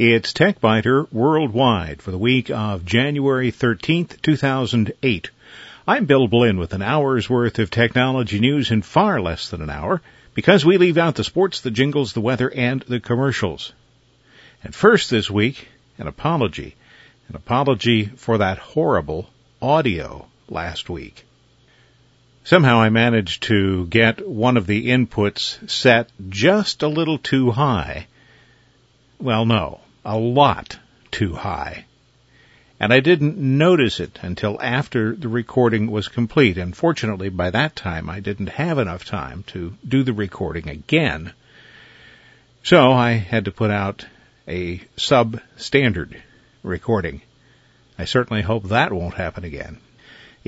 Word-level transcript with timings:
It's 0.00 0.32
TechByter 0.32 1.12
Worldwide 1.12 2.02
for 2.02 2.12
the 2.12 2.18
week 2.18 2.50
of 2.50 2.84
January 2.84 3.50
13th, 3.50 4.22
2008. 4.22 5.30
I'm 5.88 6.04
Bill 6.04 6.28
Blinn 6.28 6.56
with 6.56 6.72
an 6.72 6.82
hour's 6.82 7.28
worth 7.28 7.58
of 7.58 7.68
technology 7.68 8.38
news 8.38 8.70
in 8.70 8.82
far 8.82 9.20
less 9.20 9.48
than 9.48 9.60
an 9.60 9.70
hour 9.70 10.00
because 10.34 10.64
we 10.64 10.78
leave 10.78 10.98
out 10.98 11.16
the 11.16 11.24
sports, 11.24 11.62
the 11.62 11.72
jingles, 11.72 12.12
the 12.12 12.20
weather, 12.20 12.48
and 12.48 12.80
the 12.82 13.00
commercials. 13.00 13.72
And 14.62 14.72
first 14.72 15.10
this 15.10 15.28
week, 15.28 15.66
an 15.98 16.06
apology. 16.06 16.76
An 17.28 17.34
apology 17.34 18.04
for 18.04 18.38
that 18.38 18.58
horrible 18.58 19.28
audio 19.60 20.28
last 20.48 20.88
week. 20.88 21.24
Somehow 22.44 22.80
I 22.80 22.90
managed 22.90 23.42
to 23.44 23.84
get 23.86 24.24
one 24.24 24.56
of 24.56 24.68
the 24.68 24.90
inputs 24.90 25.68
set 25.68 26.12
just 26.28 26.84
a 26.84 26.88
little 26.88 27.18
too 27.18 27.50
high. 27.50 28.06
Well, 29.18 29.44
no 29.44 29.80
a 30.08 30.16
lot 30.16 30.78
too 31.10 31.34
high. 31.34 31.84
And 32.80 32.92
I 32.94 33.00
didn't 33.00 33.36
notice 33.36 34.00
it 34.00 34.18
until 34.22 34.60
after 34.62 35.14
the 35.14 35.28
recording 35.28 35.90
was 35.90 36.08
complete. 36.08 36.56
And 36.56 36.74
fortunately, 36.74 37.28
by 37.28 37.50
that 37.50 37.76
time, 37.76 38.08
I 38.08 38.20
didn't 38.20 38.48
have 38.48 38.78
enough 38.78 39.04
time 39.04 39.44
to 39.48 39.76
do 39.86 40.02
the 40.02 40.14
recording 40.14 40.68
again. 40.68 41.32
So 42.62 42.92
I 42.92 43.12
had 43.12 43.44
to 43.44 43.50
put 43.50 43.70
out 43.70 44.06
a 44.46 44.78
substandard 44.96 46.16
recording. 46.62 47.20
I 47.98 48.06
certainly 48.06 48.42
hope 48.42 48.68
that 48.68 48.92
won't 48.92 49.14
happen 49.14 49.44
again. 49.44 49.78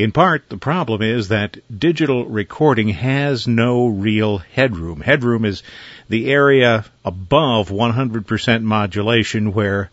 In 0.01 0.13
part, 0.13 0.49
the 0.49 0.57
problem 0.57 1.03
is 1.03 1.29
that 1.29 1.59
digital 1.79 2.25
recording 2.25 2.89
has 2.89 3.47
no 3.47 3.87
real 3.87 4.39
headroom. 4.39 5.03
Headroom 5.03 5.45
is 5.45 5.63
the 6.09 6.31
area 6.33 6.87
above 7.05 7.69
100% 7.69 8.63
modulation 8.63 9.53
where 9.53 9.91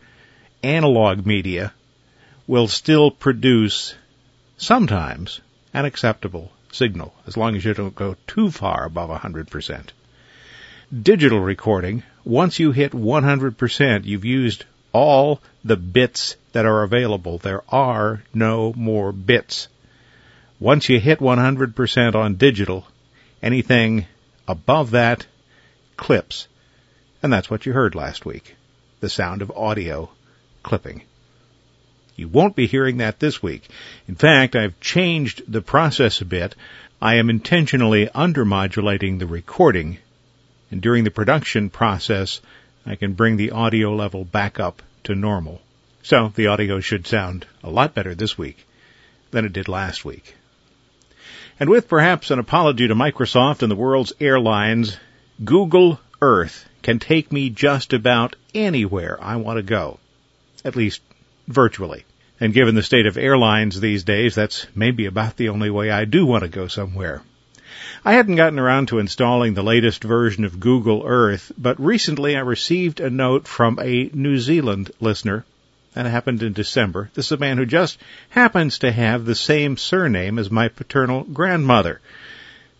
analog 0.64 1.26
media 1.26 1.74
will 2.48 2.70
still 2.70 3.12
produce 3.12 3.96
sometimes 4.56 5.42
an 5.74 5.84
acceptable 5.84 6.54
signal 6.72 7.14
as 7.28 7.36
long 7.36 7.58
as 7.58 7.66
you 7.66 7.74
don't 7.74 7.94
go 7.94 8.16
too 8.28 8.50
far 8.50 8.86
above 8.86 9.10
100%. 9.10 9.90
Digital 11.04 11.42
recording, 11.42 12.02
once 12.24 12.60
you 12.60 12.72
hit 12.72 12.94
100%, 12.94 14.06
you've 14.06 14.24
used 14.24 14.64
all 14.94 15.42
the 15.66 15.76
bits 15.76 16.38
that 16.54 16.66
are 16.66 16.84
available. 16.84 17.40
There 17.40 17.64
are 17.68 18.24
no 18.34 18.72
more 18.74 19.12
bits. 19.12 19.68
Once 20.60 20.90
you 20.90 21.00
hit 21.00 21.20
100% 21.20 22.16
on 22.16 22.36
digital, 22.36 22.88
anything 23.44 24.06
above 24.48 24.92
that 24.92 25.26
clips. 25.98 26.48
And 27.22 27.32
that's 27.32 27.50
what 27.50 27.66
you 27.66 27.74
heard 27.74 27.94
last 27.94 28.26
week. 28.26 28.56
The 29.00 29.10
sound 29.10 29.44
of 29.44 29.52
audio 29.52 30.10
clipping. 30.64 31.04
You 32.16 32.28
won't 32.28 32.56
be 32.56 32.66
hearing 32.66 32.98
that 32.98 33.20
this 33.20 33.44
week. 33.44 33.70
In 34.08 34.16
fact, 34.16 34.56
I've 34.56 34.80
changed 34.80 35.44
the 35.48 35.62
process 35.62 36.22
a 36.22 36.26
bit. 36.26 36.56
I 37.00 37.16
am 37.16 37.30
intentionally 37.30 38.08
undermodulating 38.08 39.20
the 39.20 39.28
recording, 39.28 40.00
and 40.72 40.82
during 40.82 41.04
the 41.04 41.12
production 41.12 41.70
process, 41.70 42.42
I 42.84 42.96
can 42.96 43.14
bring 43.14 43.38
the 43.38 43.52
audio 43.52 43.94
level 43.94 44.26
back 44.26 44.60
up 44.60 44.82
to 45.04 45.14
normal. 45.14 45.62
So 46.02 46.34
the 46.34 46.48
audio 46.48 46.80
should 46.80 47.06
sound 47.06 47.46
a 47.62 47.70
lot 47.70 47.94
better 47.94 48.16
this 48.16 48.36
week 48.40 48.66
than 49.30 49.46
it 49.46 49.54
did 49.54 49.68
last 49.68 50.04
week. 50.04 50.34
And 51.60 51.72
with 51.72 51.88
perhaps 51.88 52.30
an 52.30 52.38
apology 52.38 52.88
to 52.88 52.94
Microsoft 52.94 53.64
and 53.64 53.72
the 53.72 53.76
world's 53.76 54.14
airlines, 54.20 54.96
Google 55.44 56.00
Earth 56.22 56.70
can 56.84 57.00
take 57.00 57.32
me 57.32 57.50
just 57.50 57.94
about 57.94 58.36
anywhere 58.54 59.18
I 59.20 59.38
want 59.38 59.58
to 59.58 59.64
go. 59.64 60.00
At 60.64 60.76
least 60.76 61.02
virtually. 61.48 62.06
And 62.40 62.54
given 62.54 62.76
the 62.76 62.84
state 62.84 63.08
of 63.08 63.18
airlines 63.18 63.80
these 63.80 64.04
days, 64.04 64.36
that's 64.36 64.68
maybe 64.76 65.08
about 65.08 65.38
the 65.38 65.50
only 65.50 65.72
way 65.72 65.90
I 65.90 66.06
do 66.06 66.28
want 66.28 66.44
to 66.44 66.50
go 66.50 66.68
somewhere. 66.68 67.24
I 68.06 68.14
hadn't 68.14 68.36
gotten 68.36 68.60
around 68.60 68.90
to 68.90 69.00
installing 69.00 69.56
the 69.56 69.64
latest 69.64 70.04
version 70.04 70.46
of 70.46 70.60
Google 70.60 71.04
Earth, 71.08 71.52
but 71.58 71.80
recently 71.80 72.36
I 72.36 72.42
received 72.42 73.00
a 73.00 73.10
note 73.10 73.48
from 73.48 73.80
a 73.82 74.12
New 74.14 74.38
Zealand 74.38 74.92
listener 75.00 75.44
that 75.98 76.06
happened 76.06 76.44
in 76.44 76.54
December. 76.54 77.10
This 77.16 77.26
is 77.26 77.32
a 77.32 77.38
man 77.38 77.58
who 77.58 77.66
just 77.66 77.98
happens 78.30 78.80
to 78.80 78.92
have 78.92 79.26
the 79.26 79.34
same 79.34 79.78
surname 79.78 80.38
as 80.38 80.52
my 80.52 80.68
paternal 80.68 81.24
grandmother. 81.24 82.00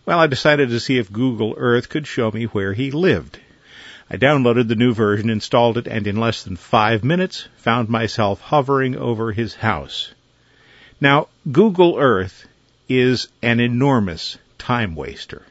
Well, 0.06 0.20
I 0.20 0.28
decided 0.28 0.68
to 0.68 0.78
see 0.78 0.98
if 0.98 1.12
Google 1.12 1.54
Earth 1.56 1.88
could 1.88 2.06
show 2.06 2.30
me 2.30 2.44
where 2.44 2.72
he 2.72 2.92
lived. 2.92 3.38
I 4.08 4.18
downloaded 4.18 4.68
the 4.68 4.76
new 4.76 4.94
version, 4.94 5.30
installed 5.30 5.78
it, 5.78 5.88
and 5.88 6.06
in 6.06 6.16
less 6.16 6.44
than 6.44 6.54
five 6.54 7.02
minutes 7.02 7.48
found 7.56 7.88
myself 7.88 8.40
hovering 8.40 8.96
over 8.96 9.32
his 9.32 9.56
house. 9.56 10.12
Now, 11.00 11.26
Google 11.50 11.96
Earth 11.98 12.46
is 12.88 13.26
an 13.42 13.58
enormous 13.58 14.38
time 14.58 14.94
waster. 14.94 15.42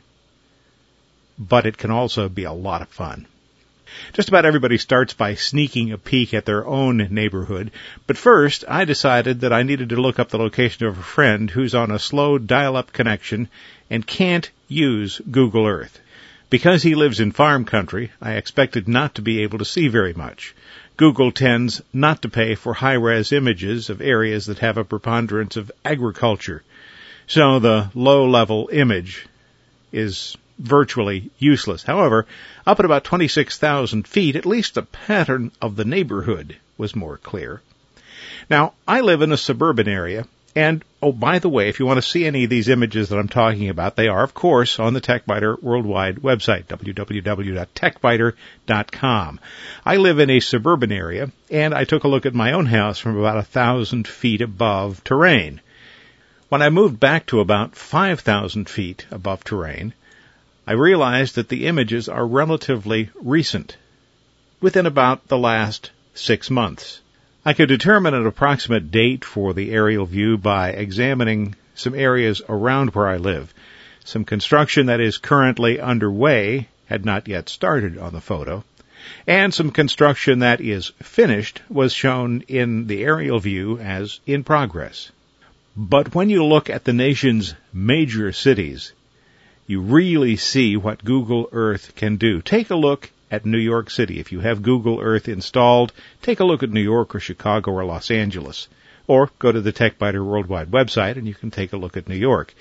But 1.37 1.65
it 1.65 1.77
can 1.77 1.91
also 1.91 2.29
be 2.29 2.45
a 2.45 2.53
lot 2.53 2.81
of 2.81 2.87
fun. 2.87 3.27
Just 4.13 4.29
about 4.29 4.45
everybody 4.45 4.77
starts 4.77 5.13
by 5.13 5.35
sneaking 5.35 5.91
a 5.91 5.97
peek 5.97 6.33
at 6.33 6.45
their 6.45 6.65
own 6.65 7.07
neighborhood, 7.09 7.71
but 8.05 8.17
first 8.17 8.63
I 8.67 8.85
decided 8.85 9.41
that 9.41 9.53
I 9.53 9.63
needed 9.63 9.89
to 9.89 10.01
look 10.01 10.19
up 10.19 10.29
the 10.29 10.37
location 10.37 10.85
of 10.87 10.97
a 10.97 11.03
friend 11.03 11.49
who's 11.49 11.75
on 11.75 11.91
a 11.91 11.99
slow 11.99 12.37
dial-up 12.37 12.93
connection 12.93 13.49
and 13.89 14.05
can't 14.05 14.49
use 14.67 15.21
Google 15.31 15.65
Earth. 15.65 15.99
Because 16.49 16.81
he 16.83 16.95
lives 16.95 17.19
in 17.19 17.31
farm 17.31 17.65
country, 17.65 18.11
I 18.21 18.33
expected 18.33 18.87
not 18.87 19.15
to 19.15 19.21
be 19.21 19.43
able 19.43 19.59
to 19.59 19.65
see 19.65 19.87
very 19.89 20.13
much. 20.13 20.55
Google 20.95 21.31
tends 21.31 21.81
not 21.93 22.21
to 22.21 22.29
pay 22.29 22.55
for 22.55 22.73
high-res 22.73 23.31
images 23.31 23.89
of 23.89 24.01
areas 24.01 24.45
that 24.45 24.59
have 24.59 24.77
a 24.77 24.83
preponderance 24.83 25.57
of 25.57 25.71
agriculture. 25.85 26.63
So 27.27 27.59
the 27.59 27.91
low-level 27.93 28.69
image 28.71 29.27
is 29.91 30.37
virtually 30.57 31.29
useless. 31.37 31.83
However, 31.83 32.25
up 32.65 32.79
at 32.79 32.85
about 32.85 33.03
26,000 33.03 34.07
feet, 34.07 34.35
at 34.35 34.45
least 34.45 34.75
the 34.75 34.83
pattern 34.83 35.51
of 35.61 35.75
the 35.75 35.85
neighborhood 35.85 36.57
was 36.77 36.95
more 36.95 37.17
clear. 37.17 37.61
Now, 38.49 38.73
I 38.87 39.01
live 39.01 39.21
in 39.21 39.31
a 39.31 39.37
suburban 39.37 39.87
area, 39.87 40.25
and 40.55 40.83
oh, 41.01 41.11
by 41.11 41.39
the 41.39 41.49
way, 41.49 41.69
if 41.69 41.79
you 41.79 41.85
want 41.85 41.97
to 41.97 42.01
see 42.01 42.25
any 42.25 42.45
of 42.45 42.49
these 42.49 42.69
images 42.69 43.09
that 43.09 43.19
I'm 43.19 43.27
talking 43.27 43.69
about, 43.69 43.95
they 43.95 44.07
are, 44.07 44.23
of 44.23 44.33
course, 44.33 44.79
on 44.79 44.93
the 44.93 45.01
TechByter 45.01 45.61
Worldwide 45.61 46.15
website, 46.15 46.65
www.techbyter.com. 46.65 49.39
I 49.85 49.97
live 49.97 50.19
in 50.19 50.31
a 50.31 50.39
suburban 50.39 50.91
area, 50.91 51.31
and 51.51 51.75
I 51.75 51.83
took 51.83 52.05
a 52.05 52.07
look 52.07 52.25
at 52.25 52.33
my 52.33 52.53
own 52.53 52.65
house 52.65 52.97
from 52.97 53.17
about 53.17 53.37
a 53.37 53.43
thousand 53.43 54.07
feet 54.07 54.41
above 54.41 55.03
terrain. 55.03 55.61
When 56.49 56.61
I 56.61 56.69
moved 56.69 56.97
back 56.99 57.25
to 57.27 57.41
about 57.41 57.75
5,000 57.75 58.69
feet 58.69 59.05
above 59.11 59.43
terrain, 59.43 59.93
I 60.69 60.73
realized 60.73 61.35
that 61.35 61.47
the 61.47 61.65
images 61.65 62.09
are 62.09 62.27
relatively 62.27 63.09
recent, 63.15 63.77
within 64.59 64.85
about 64.85 65.29
the 65.29 65.37
last 65.37 65.91
six 66.13 66.49
months. 66.49 66.99
I 67.45 67.53
could 67.53 67.69
determine 67.69 68.13
an 68.13 68.27
approximate 68.27 68.91
date 68.91 69.23
for 69.23 69.53
the 69.53 69.71
aerial 69.71 70.05
view 70.05 70.37
by 70.37 70.71
examining 70.71 71.55
some 71.73 71.95
areas 71.95 72.41
around 72.49 72.93
where 72.93 73.07
I 73.07 73.15
live. 73.15 73.53
Some 74.03 74.25
construction 74.25 74.87
that 74.87 74.99
is 74.99 75.17
currently 75.17 75.79
underway 75.79 76.67
had 76.87 77.05
not 77.05 77.29
yet 77.29 77.47
started 77.47 77.97
on 77.97 78.11
the 78.11 78.19
photo, 78.19 78.65
and 79.25 79.53
some 79.53 79.71
construction 79.71 80.39
that 80.39 80.59
is 80.59 80.91
finished 81.01 81.61
was 81.69 81.93
shown 81.93 82.43
in 82.49 82.87
the 82.87 83.05
aerial 83.05 83.39
view 83.39 83.79
as 83.79 84.19
in 84.25 84.43
progress. 84.43 85.13
But 85.77 86.13
when 86.13 86.29
you 86.29 86.43
look 86.43 86.69
at 86.69 86.83
the 86.83 86.91
nation's 86.91 87.53
major 87.71 88.33
cities, 88.33 88.91
you 89.67 89.81
really 89.81 90.37
see 90.37 90.77
what 90.77 91.03
Google 91.03 91.49
Earth 91.51 91.93
can 91.95 92.15
do. 92.15 92.41
Take 92.41 92.69
a 92.69 92.75
look 92.75 93.11
at 93.29 93.45
New 93.45 93.57
York 93.57 93.89
City. 93.89 94.19
If 94.19 94.31
you 94.31 94.39
have 94.39 94.63
Google 94.63 95.01
Earth 95.01 95.27
installed, 95.27 95.91
take 96.21 96.39
a 96.39 96.45
look 96.45 96.63
at 96.63 96.71
New 96.71 96.81
York 96.81 97.13
or 97.13 97.19
Chicago 97.19 97.71
or 97.71 97.83
Los 97.83 98.09
Angeles. 98.09 98.69
Or 99.07 99.29
go 99.39 99.51
to 99.51 99.61
the 99.61 99.73
TechByter 99.73 100.25
Worldwide 100.25 100.71
website 100.71 101.17
and 101.17 101.27
you 101.27 101.33
can 101.33 101.51
take 101.51 101.73
a 101.73 101.77
look 101.77 101.97
at 101.97 102.07
New 102.07 102.15
York. 102.15 102.53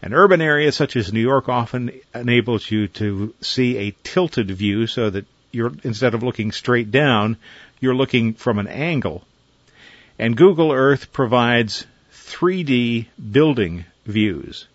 An 0.00 0.14
urban 0.14 0.40
area 0.40 0.72
such 0.72 0.96
as 0.96 1.12
New 1.12 1.20
York 1.20 1.48
often 1.48 1.92
enables 2.14 2.70
you 2.70 2.88
to 2.88 3.34
see 3.40 3.76
a 3.78 3.94
tilted 4.04 4.50
view 4.50 4.86
so 4.86 5.10
that 5.10 5.26
you're, 5.50 5.72
instead 5.82 6.14
of 6.14 6.22
looking 6.22 6.52
straight 6.52 6.90
down, 6.90 7.36
you're 7.80 7.94
looking 7.94 8.34
from 8.34 8.58
an 8.58 8.68
angle. 8.68 9.24
And 10.18 10.36
Google 10.36 10.72
Earth 10.72 11.12
provides 11.12 11.86
3D 12.12 13.06
building 13.32 13.84
views. 14.06 14.66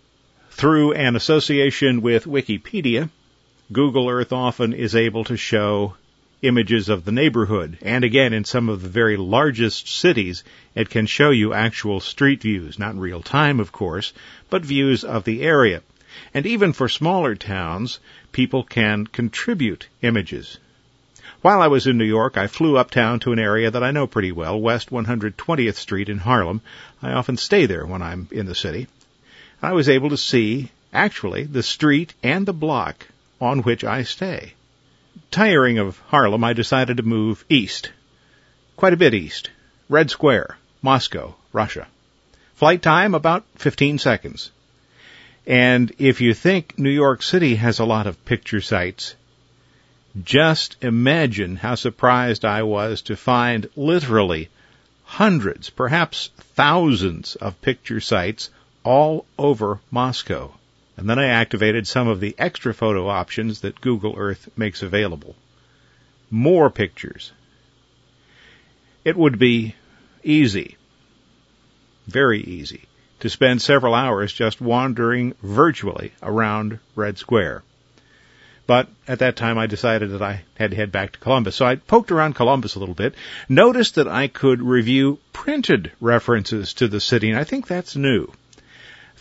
Through 0.58 0.94
an 0.94 1.14
association 1.14 2.02
with 2.02 2.24
Wikipedia, 2.24 3.10
Google 3.72 4.08
Earth 4.08 4.32
often 4.32 4.72
is 4.72 4.96
able 4.96 5.22
to 5.22 5.36
show 5.36 5.94
images 6.42 6.88
of 6.88 7.04
the 7.04 7.12
neighborhood. 7.12 7.78
And 7.80 8.02
again, 8.02 8.32
in 8.32 8.44
some 8.44 8.68
of 8.68 8.82
the 8.82 8.88
very 8.88 9.16
largest 9.16 9.86
cities, 9.86 10.42
it 10.74 10.90
can 10.90 11.06
show 11.06 11.30
you 11.30 11.52
actual 11.52 12.00
street 12.00 12.42
views, 12.42 12.76
not 12.76 12.94
in 12.94 12.98
real 12.98 13.22
time, 13.22 13.60
of 13.60 13.70
course, 13.70 14.12
but 14.50 14.64
views 14.64 15.04
of 15.04 15.22
the 15.22 15.42
area. 15.42 15.80
And 16.34 16.44
even 16.44 16.72
for 16.72 16.88
smaller 16.88 17.36
towns, 17.36 18.00
people 18.32 18.64
can 18.64 19.06
contribute 19.06 19.86
images. 20.02 20.58
While 21.40 21.62
I 21.62 21.68
was 21.68 21.86
in 21.86 21.98
New 21.98 22.04
York, 22.04 22.36
I 22.36 22.48
flew 22.48 22.76
uptown 22.76 23.20
to 23.20 23.32
an 23.32 23.38
area 23.38 23.70
that 23.70 23.84
I 23.84 23.92
know 23.92 24.08
pretty 24.08 24.32
well, 24.32 24.60
West 24.60 24.90
120th 24.90 25.76
Street 25.76 26.08
in 26.08 26.18
Harlem. 26.18 26.62
I 27.00 27.12
often 27.12 27.36
stay 27.36 27.66
there 27.66 27.86
when 27.86 28.02
I'm 28.02 28.26
in 28.32 28.46
the 28.46 28.56
city. 28.56 28.88
I 29.60 29.72
was 29.72 29.88
able 29.88 30.10
to 30.10 30.16
see, 30.16 30.70
actually, 30.92 31.42
the 31.42 31.64
street 31.64 32.14
and 32.22 32.46
the 32.46 32.52
block 32.52 33.08
on 33.40 33.62
which 33.62 33.82
I 33.82 34.04
stay. 34.04 34.54
Tiring 35.32 35.78
of 35.78 35.98
Harlem, 36.08 36.44
I 36.44 36.52
decided 36.52 36.98
to 36.98 37.02
move 37.02 37.44
east. 37.48 37.90
Quite 38.76 38.92
a 38.92 38.96
bit 38.96 39.14
east. 39.14 39.50
Red 39.88 40.10
Square, 40.10 40.56
Moscow, 40.80 41.34
Russia. 41.52 41.88
Flight 42.54 42.82
time 42.82 43.14
about 43.14 43.44
15 43.56 43.98
seconds. 43.98 44.52
And 45.44 45.92
if 45.98 46.20
you 46.20 46.34
think 46.34 46.78
New 46.78 46.90
York 46.90 47.22
City 47.22 47.56
has 47.56 47.80
a 47.80 47.84
lot 47.84 48.06
of 48.06 48.24
picture 48.24 48.60
sites, 48.60 49.16
just 50.22 50.76
imagine 50.82 51.56
how 51.56 51.74
surprised 51.74 52.44
I 52.44 52.62
was 52.62 53.02
to 53.02 53.16
find 53.16 53.68
literally 53.74 54.50
hundreds, 55.04 55.70
perhaps 55.70 56.30
thousands 56.54 57.34
of 57.36 57.60
picture 57.60 58.00
sites 58.00 58.50
all 58.84 59.26
over 59.38 59.80
Moscow. 59.90 60.52
And 60.96 61.08
then 61.08 61.18
I 61.18 61.26
activated 61.26 61.86
some 61.86 62.08
of 62.08 62.20
the 62.20 62.34
extra 62.38 62.74
photo 62.74 63.08
options 63.08 63.60
that 63.60 63.80
Google 63.80 64.14
Earth 64.16 64.48
makes 64.56 64.82
available. 64.82 65.36
More 66.30 66.70
pictures. 66.70 67.32
It 69.04 69.16
would 69.16 69.38
be 69.38 69.74
easy, 70.24 70.76
very 72.06 72.40
easy, 72.40 72.82
to 73.20 73.30
spend 73.30 73.62
several 73.62 73.94
hours 73.94 74.32
just 74.32 74.60
wandering 74.60 75.34
virtually 75.42 76.12
around 76.22 76.78
Red 76.94 77.18
Square. 77.18 77.62
But 78.66 78.88
at 79.06 79.20
that 79.20 79.36
time 79.36 79.56
I 79.56 79.66
decided 79.66 80.10
that 80.10 80.20
I 80.20 80.42
had 80.56 80.72
to 80.72 80.76
head 80.76 80.92
back 80.92 81.12
to 81.12 81.18
Columbus. 81.18 81.56
So 81.56 81.64
I 81.64 81.76
poked 81.76 82.10
around 82.10 82.34
Columbus 82.34 82.74
a 82.74 82.78
little 82.80 82.94
bit, 82.94 83.14
noticed 83.48 83.94
that 83.94 84.08
I 84.08 84.28
could 84.28 84.60
review 84.60 85.18
printed 85.32 85.90
references 86.00 86.74
to 86.74 86.88
the 86.88 87.00
city, 87.00 87.30
and 87.30 87.38
I 87.38 87.44
think 87.44 87.66
that's 87.66 87.96
new. 87.96 88.30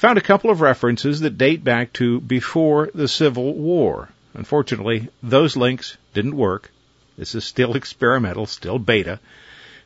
Found 0.02 0.20
a 0.20 0.22
couple 0.22 0.52
of 0.52 0.62
references 0.62 1.22
that 1.22 1.40
date 1.40 1.64
back 1.64 1.92
to 1.94 2.22
before 2.22 2.92
the 2.94 3.08
Civil 3.08 3.56
War. 3.56 4.10
Unfortunately, 4.36 5.10
those 5.24 5.58
links 5.58 5.98
didn't 6.14 6.38
work. 6.38 6.70
This 7.18 7.34
is 7.34 7.44
still 7.44 7.76
experimental, 7.76 8.46
still 8.46 8.78
beta. 8.78 9.20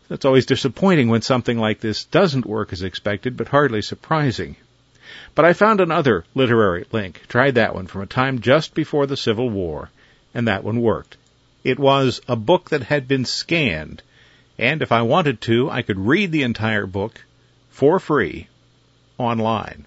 That's 0.10 0.26
always 0.26 0.46
disappointing 0.46 1.08
when 1.08 1.22
something 1.22 1.58
like 1.58 1.80
this 1.80 2.04
doesn't 2.04 2.46
work 2.46 2.74
as 2.74 2.84
expected, 2.84 3.38
but 3.38 3.48
hardly 3.48 3.82
surprising. 3.82 4.58
But 5.34 5.46
I 5.46 5.54
found 5.54 5.80
another 5.80 6.26
literary 6.36 6.86
link, 6.92 7.22
tried 7.30 7.56
that 7.56 7.74
one 7.74 7.88
from 7.88 8.02
a 8.02 8.06
time 8.06 8.42
just 8.42 8.74
before 8.74 9.06
the 9.06 9.16
Civil 9.16 9.50
War, 9.50 9.92
and 10.34 10.46
that 10.50 10.66
one 10.66 10.82
worked. 10.82 11.16
It 11.64 11.80
was 11.80 12.20
a 12.28 12.36
book 12.36 12.72
that 12.72 12.84
had 12.84 13.08
been 13.08 13.24
scanned, 13.24 14.04
and 14.58 14.82
if 14.82 14.92
I 14.92 15.04
wanted 15.04 15.40
to, 15.44 15.70
I 15.70 15.84
could 15.84 16.00
read 16.00 16.34
the 16.34 16.44
entire 16.44 16.86
book 16.86 17.22
for 17.70 17.98
free 17.98 18.50
online. 19.18 19.86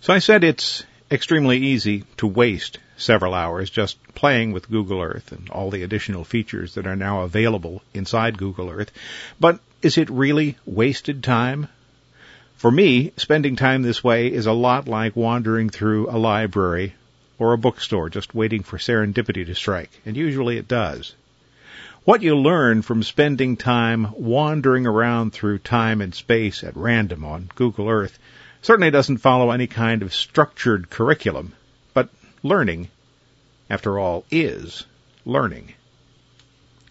So 0.00 0.12
I 0.12 0.18
said 0.18 0.44
it's 0.44 0.84
extremely 1.10 1.58
easy 1.58 2.04
to 2.18 2.26
waste 2.26 2.78
several 2.96 3.34
hours 3.34 3.70
just 3.70 3.96
playing 4.14 4.52
with 4.52 4.70
Google 4.70 5.00
Earth 5.00 5.32
and 5.32 5.48
all 5.50 5.70
the 5.70 5.82
additional 5.82 6.24
features 6.24 6.74
that 6.74 6.86
are 6.86 6.96
now 6.96 7.22
available 7.22 7.82
inside 7.94 8.38
Google 8.38 8.70
Earth. 8.70 8.90
But 9.38 9.60
is 9.82 9.98
it 9.98 10.10
really 10.10 10.56
wasted 10.64 11.22
time? 11.22 11.68
For 12.56 12.70
me, 12.70 13.12
spending 13.16 13.56
time 13.56 13.82
this 13.82 14.02
way 14.02 14.32
is 14.32 14.46
a 14.46 14.52
lot 14.52 14.88
like 14.88 15.14
wandering 15.14 15.68
through 15.70 16.08
a 16.08 16.18
library 16.18 16.94
or 17.38 17.52
a 17.52 17.58
bookstore 17.58 18.08
just 18.08 18.34
waiting 18.34 18.62
for 18.62 18.78
serendipity 18.78 19.44
to 19.46 19.54
strike, 19.54 19.90
and 20.06 20.16
usually 20.16 20.56
it 20.56 20.68
does. 20.68 21.14
What 22.04 22.22
you 22.22 22.36
learn 22.36 22.82
from 22.82 23.02
spending 23.02 23.56
time 23.56 24.08
wandering 24.16 24.86
around 24.86 25.32
through 25.32 25.58
time 25.58 26.00
and 26.00 26.14
space 26.14 26.64
at 26.64 26.76
random 26.76 27.24
on 27.24 27.50
Google 27.56 27.88
Earth 27.88 28.18
certainly 28.66 28.90
doesn't 28.90 29.18
follow 29.18 29.52
any 29.52 29.68
kind 29.68 30.02
of 30.02 30.12
structured 30.12 30.90
curriculum, 30.90 31.52
but 31.94 32.08
learning, 32.42 32.88
after 33.70 33.96
all, 33.96 34.24
is 34.28 34.84
learning. 35.24 35.72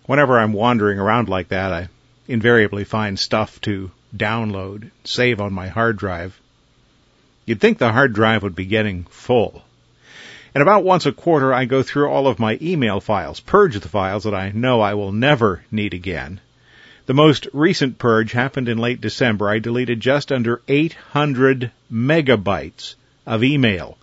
Whenever 0.06 0.40
I'm 0.40 0.54
wandering 0.54 1.00
around 1.00 1.28
like 1.28 1.50
that, 1.50 1.74
I 1.74 1.90
invariably 2.30 2.86
find 2.86 3.20
stuff 3.20 3.60
to 3.60 3.92
download, 4.16 4.90
save 5.04 5.42
on 5.42 5.52
my 5.52 5.68
hard 5.68 5.98
drive. 5.98 6.40
You'd 7.46 7.60
think 7.60 7.78
the 7.78 7.92
hard 7.92 8.14
drive 8.14 8.42
would 8.44 8.56
be 8.56 8.66
getting 8.66 9.04
full. 9.10 9.62
And 10.54 10.62
about 10.62 10.86
once 10.86 11.06
a 11.06 11.12
quarter, 11.12 11.54
I 11.54 11.66
go 11.66 11.84
through 11.84 12.08
all 12.08 12.28
of 12.28 12.40
my 12.40 12.58
email 12.62 13.02
files, 13.02 13.42
purge 13.42 13.78
the 13.78 13.90
files 13.90 14.24
that 14.24 14.34
I 14.34 14.52
know 14.52 14.80
I 14.80 14.94
will 14.94 15.12
never 15.12 15.66
need 15.72 15.94
again. 15.94 16.40
The 17.08 17.14
most 17.14 17.48
recent 17.54 18.00
purge 18.00 18.32
happened 18.32 18.68
in 18.68 18.80
late 18.80 19.00
December. 19.00 19.48
I 19.48 19.60
deleted 19.60 20.00
just 20.00 20.32
under 20.32 20.62
800 20.68 21.72
megabytes 21.92 22.96
of 23.28 23.44
email. 23.44 24.00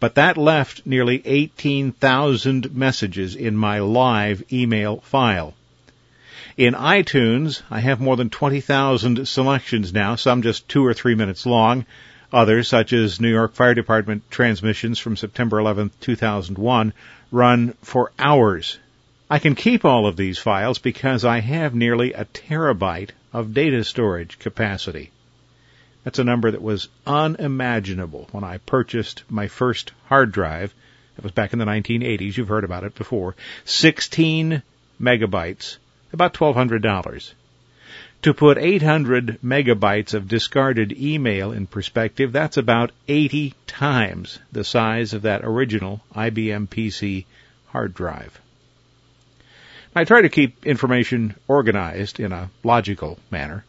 But 0.00 0.16
that 0.16 0.36
left 0.36 0.84
nearly 0.84 1.22
18,000 1.24 2.74
messages 2.74 3.34
in 3.34 3.56
my 3.56 3.78
live 3.78 4.42
email 4.52 4.98
file. 4.98 5.54
In 6.58 6.74
iTunes, 6.74 7.62
I 7.70 7.80
have 7.80 8.00
more 8.00 8.16
than 8.16 8.28
20,000 8.28 9.26
selections 9.26 9.94
now, 9.94 10.16
some 10.16 10.42
just 10.42 10.68
two 10.68 10.84
or 10.84 10.92
three 10.92 11.14
minutes 11.14 11.46
long. 11.46 11.86
Others, 12.34 12.68
such 12.68 12.92
as 12.92 13.18
New 13.18 13.30
York 13.30 13.54
Fire 13.54 13.74
Department 13.74 14.30
transmissions 14.30 14.98
from 14.98 15.16
September 15.16 15.58
11, 15.58 15.90
2001, 16.02 16.92
run 17.30 17.74
for 17.80 18.12
hours. 18.18 18.78
I 19.28 19.40
can 19.40 19.56
keep 19.56 19.84
all 19.84 20.06
of 20.06 20.16
these 20.16 20.38
files 20.38 20.78
because 20.78 21.24
I 21.24 21.40
have 21.40 21.74
nearly 21.74 22.12
a 22.12 22.26
terabyte 22.26 23.10
of 23.32 23.52
data 23.52 23.82
storage 23.82 24.38
capacity. 24.38 25.10
That's 26.04 26.20
a 26.20 26.24
number 26.24 26.52
that 26.52 26.62
was 26.62 26.88
unimaginable 27.04 28.28
when 28.30 28.44
I 28.44 28.58
purchased 28.58 29.24
my 29.28 29.48
first 29.48 29.90
hard 30.04 30.30
drive. 30.30 30.72
That 31.16 31.24
was 31.24 31.32
back 31.32 31.52
in 31.52 31.58
the 31.58 31.64
1980s. 31.64 32.36
You've 32.36 32.46
heard 32.46 32.62
about 32.62 32.84
it 32.84 32.94
before. 32.94 33.34
16 33.64 34.62
megabytes 35.00 35.78
about 36.12 36.34
$1,200. 36.34 37.32
To 38.22 38.32
put 38.32 38.58
800 38.58 39.40
megabytes 39.42 40.14
of 40.14 40.28
discarded 40.28 40.92
email 40.92 41.50
in 41.50 41.66
perspective, 41.66 42.30
that's 42.30 42.58
about 42.58 42.92
80 43.08 43.54
times 43.66 44.38
the 44.52 44.62
size 44.62 45.14
of 45.14 45.22
that 45.22 45.44
original 45.44 46.00
IBM 46.14 46.68
PC 46.68 47.24
hard 47.72 47.92
drive. 47.92 48.40
I 49.96 50.04
try 50.04 50.20
to 50.20 50.28
keep 50.28 50.66
information 50.66 51.36
organized 51.48 52.20
in 52.20 52.30
a 52.30 52.50
logical 52.62 53.18
manner. 53.30 53.64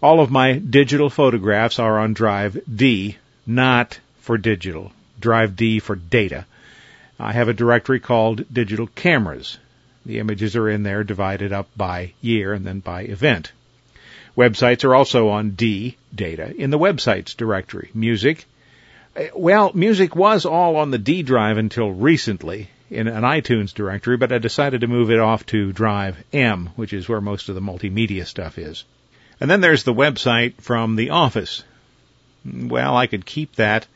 All 0.00 0.20
of 0.20 0.30
my 0.30 0.58
digital 0.58 1.10
photographs 1.10 1.80
are 1.80 1.98
on 1.98 2.14
drive 2.14 2.56
D, 2.72 3.16
not 3.44 3.98
for 4.20 4.38
digital, 4.38 4.92
drive 5.18 5.56
D 5.56 5.80
for 5.80 5.96
data. 5.96 6.46
I 7.18 7.32
have 7.32 7.48
a 7.48 7.52
directory 7.52 7.98
called 7.98 8.44
digital 8.52 8.86
cameras. 8.86 9.58
The 10.04 10.20
images 10.20 10.54
are 10.54 10.68
in 10.68 10.84
there 10.84 11.02
divided 11.02 11.52
up 11.52 11.68
by 11.76 12.12
year 12.20 12.52
and 12.52 12.64
then 12.64 12.78
by 12.78 13.02
event. 13.02 13.50
Websites 14.36 14.84
are 14.84 14.94
also 14.94 15.30
on 15.30 15.56
D 15.56 15.96
data 16.14 16.54
in 16.56 16.70
the 16.70 16.78
websites 16.78 17.36
directory. 17.36 17.90
Music, 17.92 18.44
eh, 19.16 19.30
well, 19.34 19.72
music 19.74 20.14
was 20.14 20.46
all 20.46 20.76
on 20.76 20.92
the 20.92 20.98
D 20.98 21.24
drive 21.24 21.58
until 21.58 21.90
recently 21.90 22.68
in 22.90 23.08
an 23.08 23.22
iTunes 23.22 23.74
directory, 23.74 24.16
but 24.16 24.32
I 24.32 24.38
decided 24.38 24.82
to 24.82 24.86
move 24.86 25.10
it 25.10 25.18
off 25.18 25.44
to 25.46 25.72
drive 25.72 26.22
M, 26.32 26.70
which 26.76 26.92
is 26.92 27.08
where 27.08 27.20
most 27.20 27.48
of 27.48 27.54
the 27.54 27.60
multimedia 27.60 28.26
stuff 28.26 28.58
is. 28.58 28.84
And 29.40 29.50
then 29.50 29.60
there's 29.60 29.84
the 29.84 29.94
website 29.94 30.54
from 30.60 30.96
the 30.96 31.10
office. 31.10 31.64
Well, 32.44 32.96
I 32.96 33.06
could 33.06 33.26
keep 33.26 33.56
that 33.56 33.86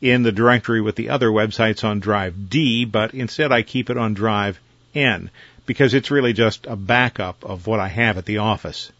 in 0.00 0.22
the 0.22 0.32
directory 0.32 0.80
with 0.80 0.96
the 0.96 1.08
other 1.08 1.28
websites 1.28 1.84
on 1.84 2.00
drive 2.00 2.50
D, 2.50 2.84
but 2.84 3.14
instead 3.14 3.50
I 3.50 3.62
keep 3.62 3.88
it 3.88 3.96
on 3.96 4.14
drive 4.14 4.60
N 4.94 5.30
because 5.66 5.94
it's 5.94 6.10
really 6.10 6.34
just 6.34 6.66
a 6.66 6.76
backup 6.76 7.44
of 7.44 7.66
what 7.66 7.80
I 7.80 7.88
have 7.88 8.18
at 8.18 8.26
the 8.26 8.38
office. 8.38 8.92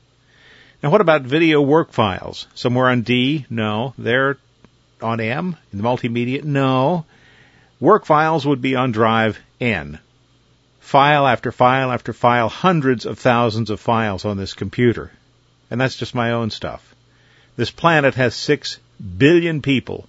Now 0.83 0.91
what 0.91 1.03
about 1.03 1.23
video 1.23 1.61
work 1.61 1.93
files? 1.93 2.47
Somewhere 2.55 2.89
on 2.89 3.03
D? 3.03 3.47
No. 3.51 3.95
They're 3.99 4.39
on 5.03 5.21
M? 5.21 5.57
In 5.73 5.79
the 5.79 5.85
multimedia? 5.85 6.43
No. 6.43 7.05
Work 7.81 8.07
files 8.07 8.47
would 8.47 8.63
be 8.63 8.77
on 8.77 8.93
drive 8.93 9.39
N. 9.61 9.99
File 10.81 11.27
after 11.27 11.51
file 11.51 11.91
after 11.91 12.13
file, 12.13 12.49
hundreds 12.49 13.05
of 13.05 13.19
thousands 13.19 13.69
of 13.69 13.81
files 13.81 14.25
on 14.25 14.37
this 14.37 14.53
computer. 14.53 15.11
And 15.71 15.81
that's 15.81 15.97
just 15.97 16.15
my 16.15 16.31
own 16.31 16.51
stuff. 16.51 16.95
This 17.57 17.71
planet 17.71 18.15
has 18.15 18.35
six 18.35 18.79
billion 19.19 19.61
people, 19.61 20.09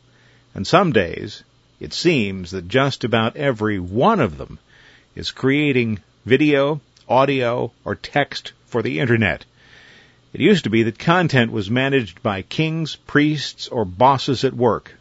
and 0.54 0.68
some 0.68 0.92
days 0.92 1.44
it 1.80 1.94
seems 1.94 2.52
that 2.52 2.68
just 2.68 3.04
about 3.04 3.36
every 3.36 3.80
one 3.80 4.20
of 4.20 4.38
them 4.38 4.60
is 5.16 5.32
creating 5.32 6.00
video, 6.26 6.82
audio, 7.10 7.72
or 7.84 7.96
text 7.96 8.54
for 8.68 8.82
the 8.82 9.00
internet. 9.00 9.46
It 10.34 10.42
used 10.42 10.66
to 10.66 10.70
be 10.70 10.84
that 10.84 11.00
content 11.00 11.52
was 11.52 11.70
managed 11.70 12.22
by 12.22 12.42
kings, 12.42 12.96
priests, 12.96 13.68
or 13.70 13.86
bosses 13.86 14.44
at 14.44 14.54
work. 14.54 14.94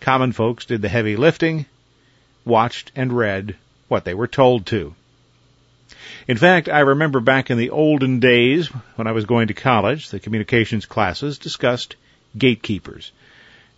Common 0.00 0.32
folks 0.32 0.64
did 0.64 0.82
the 0.82 0.88
heavy 0.88 1.16
lifting, 1.16 1.66
watched 2.44 2.92
and 2.94 3.12
read 3.12 3.56
what 3.88 4.04
they 4.04 4.14
were 4.14 4.28
told 4.28 4.66
to. 4.66 4.94
In 6.26 6.36
fact, 6.36 6.68
I 6.68 6.80
remember 6.80 7.20
back 7.20 7.50
in 7.50 7.58
the 7.58 7.70
olden 7.70 8.20
days 8.20 8.68
when 8.96 9.06
I 9.06 9.12
was 9.12 9.24
going 9.24 9.48
to 9.48 9.54
college, 9.54 10.10
the 10.10 10.20
communications 10.20 10.86
classes 10.86 11.38
discussed 11.38 11.96
gatekeepers. 12.36 13.12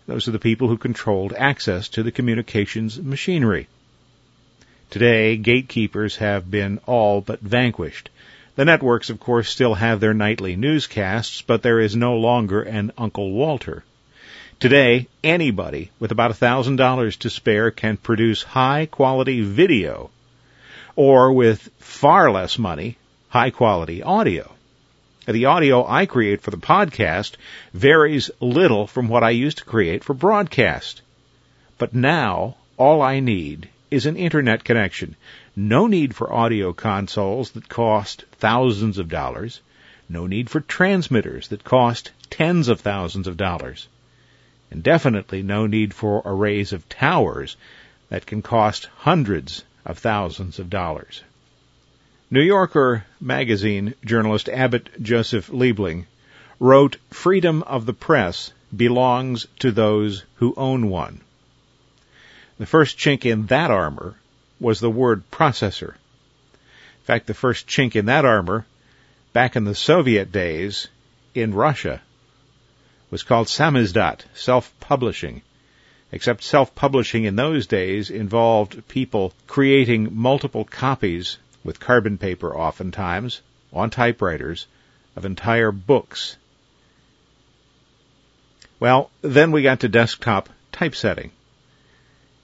Those 0.07 0.27
are 0.27 0.31
the 0.31 0.39
people 0.39 0.67
who 0.67 0.77
controlled 0.77 1.33
access 1.33 1.89
to 1.89 2.03
the 2.03 2.11
communications 2.11 2.99
machinery. 2.99 3.67
Today, 4.89 5.37
gatekeepers 5.37 6.17
have 6.17 6.51
been 6.51 6.79
all 6.85 7.21
but 7.21 7.39
vanquished. 7.39 8.09
The 8.55 8.65
networks, 8.65 9.09
of 9.09 9.19
course, 9.19 9.49
still 9.49 9.75
have 9.75 9.99
their 9.99 10.13
nightly 10.13 10.57
newscasts, 10.57 11.41
but 11.41 11.63
there 11.63 11.79
is 11.79 11.95
no 11.95 12.17
longer 12.17 12.61
an 12.61 12.91
Uncle 12.97 13.31
Walter. 13.31 13.85
Today, 14.61 15.07
anybody 15.23 15.89
with 15.99 16.11
about 16.11 16.29
$1,000 16.29 17.17
to 17.17 17.31
spare 17.31 17.71
can 17.71 17.97
produce 17.97 18.43
high 18.43 18.85
quality 18.85 19.41
video, 19.41 20.11
or 20.95 21.33
with 21.33 21.71
far 21.79 22.29
less 22.29 22.59
money, 22.59 22.95
high 23.29 23.49
quality 23.49 24.03
audio. 24.03 24.51
The 25.25 25.45
audio 25.45 25.83
I 25.87 26.05
create 26.05 26.43
for 26.43 26.51
the 26.51 26.57
podcast 26.57 27.37
varies 27.73 28.29
little 28.39 28.85
from 28.85 29.07
what 29.07 29.23
I 29.23 29.31
used 29.31 29.57
to 29.57 29.65
create 29.65 30.03
for 30.03 30.13
broadcast. 30.13 31.01
But 31.79 31.95
now, 31.95 32.57
all 32.77 33.01
I 33.01 33.19
need 33.19 33.67
is 33.89 34.05
an 34.05 34.15
internet 34.15 34.63
connection. 34.63 35.15
No 35.55 35.87
need 35.87 36.13
for 36.13 36.31
audio 36.31 36.71
consoles 36.71 37.49
that 37.53 37.67
cost 37.67 38.25
thousands 38.33 38.99
of 38.99 39.09
dollars. 39.09 39.59
No 40.07 40.27
need 40.27 40.51
for 40.51 40.59
transmitters 40.59 41.47
that 41.47 41.63
cost 41.63 42.11
tens 42.29 42.67
of 42.67 42.79
thousands 42.79 43.25
of 43.25 43.37
dollars 43.37 43.87
and 44.71 44.81
definitely 44.81 45.43
no 45.43 45.67
need 45.67 45.93
for 45.93 46.21
arrays 46.25 46.73
of 46.73 46.87
towers 46.89 47.57
that 48.09 48.25
can 48.25 48.41
cost 48.41 48.89
hundreds 48.99 49.63
of 49.85 49.97
thousands 49.97 50.57
of 50.57 50.69
dollars. 50.69 51.21
New 52.29 52.41
Yorker 52.41 53.05
magazine 53.19 53.93
journalist 54.05 54.47
Abbott 54.47 54.89
Joseph 55.03 55.49
Liebling 55.49 56.05
wrote, 56.59 56.95
Freedom 57.09 57.61
of 57.63 57.85
the 57.85 57.93
press 57.93 58.53
belongs 58.75 59.45
to 59.59 59.71
those 59.71 60.23
who 60.35 60.53
own 60.55 60.89
one. 60.89 61.19
The 62.57 62.65
first 62.65 62.97
chink 62.97 63.25
in 63.25 63.47
that 63.47 63.71
armor 63.71 64.15
was 64.59 64.79
the 64.79 64.89
word 64.89 65.29
processor. 65.31 65.89
In 65.89 67.05
fact, 67.05 67.27
the 67.27 67.33
first 67.33 67.67
chink 67.67 67.95
in 67.95 68.05
that 68.05 68.23
armor, 68.23 68.65
back 69.33 69.55
in 69.55 69.65
the 69.65 69.75
Soviet 69.75 70.31
days, 70.31 70.87
in 71.33 71.53
Russia, 71.53 72.01
was 73.11 73.23
called 73.23 73.47
samizdat, 73.47 74.21
self-publishing. 74.33 75.41
Except 76.13 76.43
self-publishing 76.43 77.25
in 77.25 77.35
those 77.35 77.67
days 77.67 78.09
involved 78.09 78.87
people 78.87 79.33
creating 79.47 80.09
multiple 80.11 80.65
copies 80.65 81.37
with 81.63 81.79
carbon 81.79 82.17
paper 82.17 82.55
oftentimes 82.55 83.41
on 83.71 83.89
typewriters 83.89 84.65
of 85.15 85.25
entire 85.25 85.71
books. 85.71 86.37
Well, 88.79 89.11
then 89.21 89.51
we 89.51 89.61
got 89.61 89.81
to 89.81 89.89
desktop 89.89 90.49
typesetting. 90.71 91.31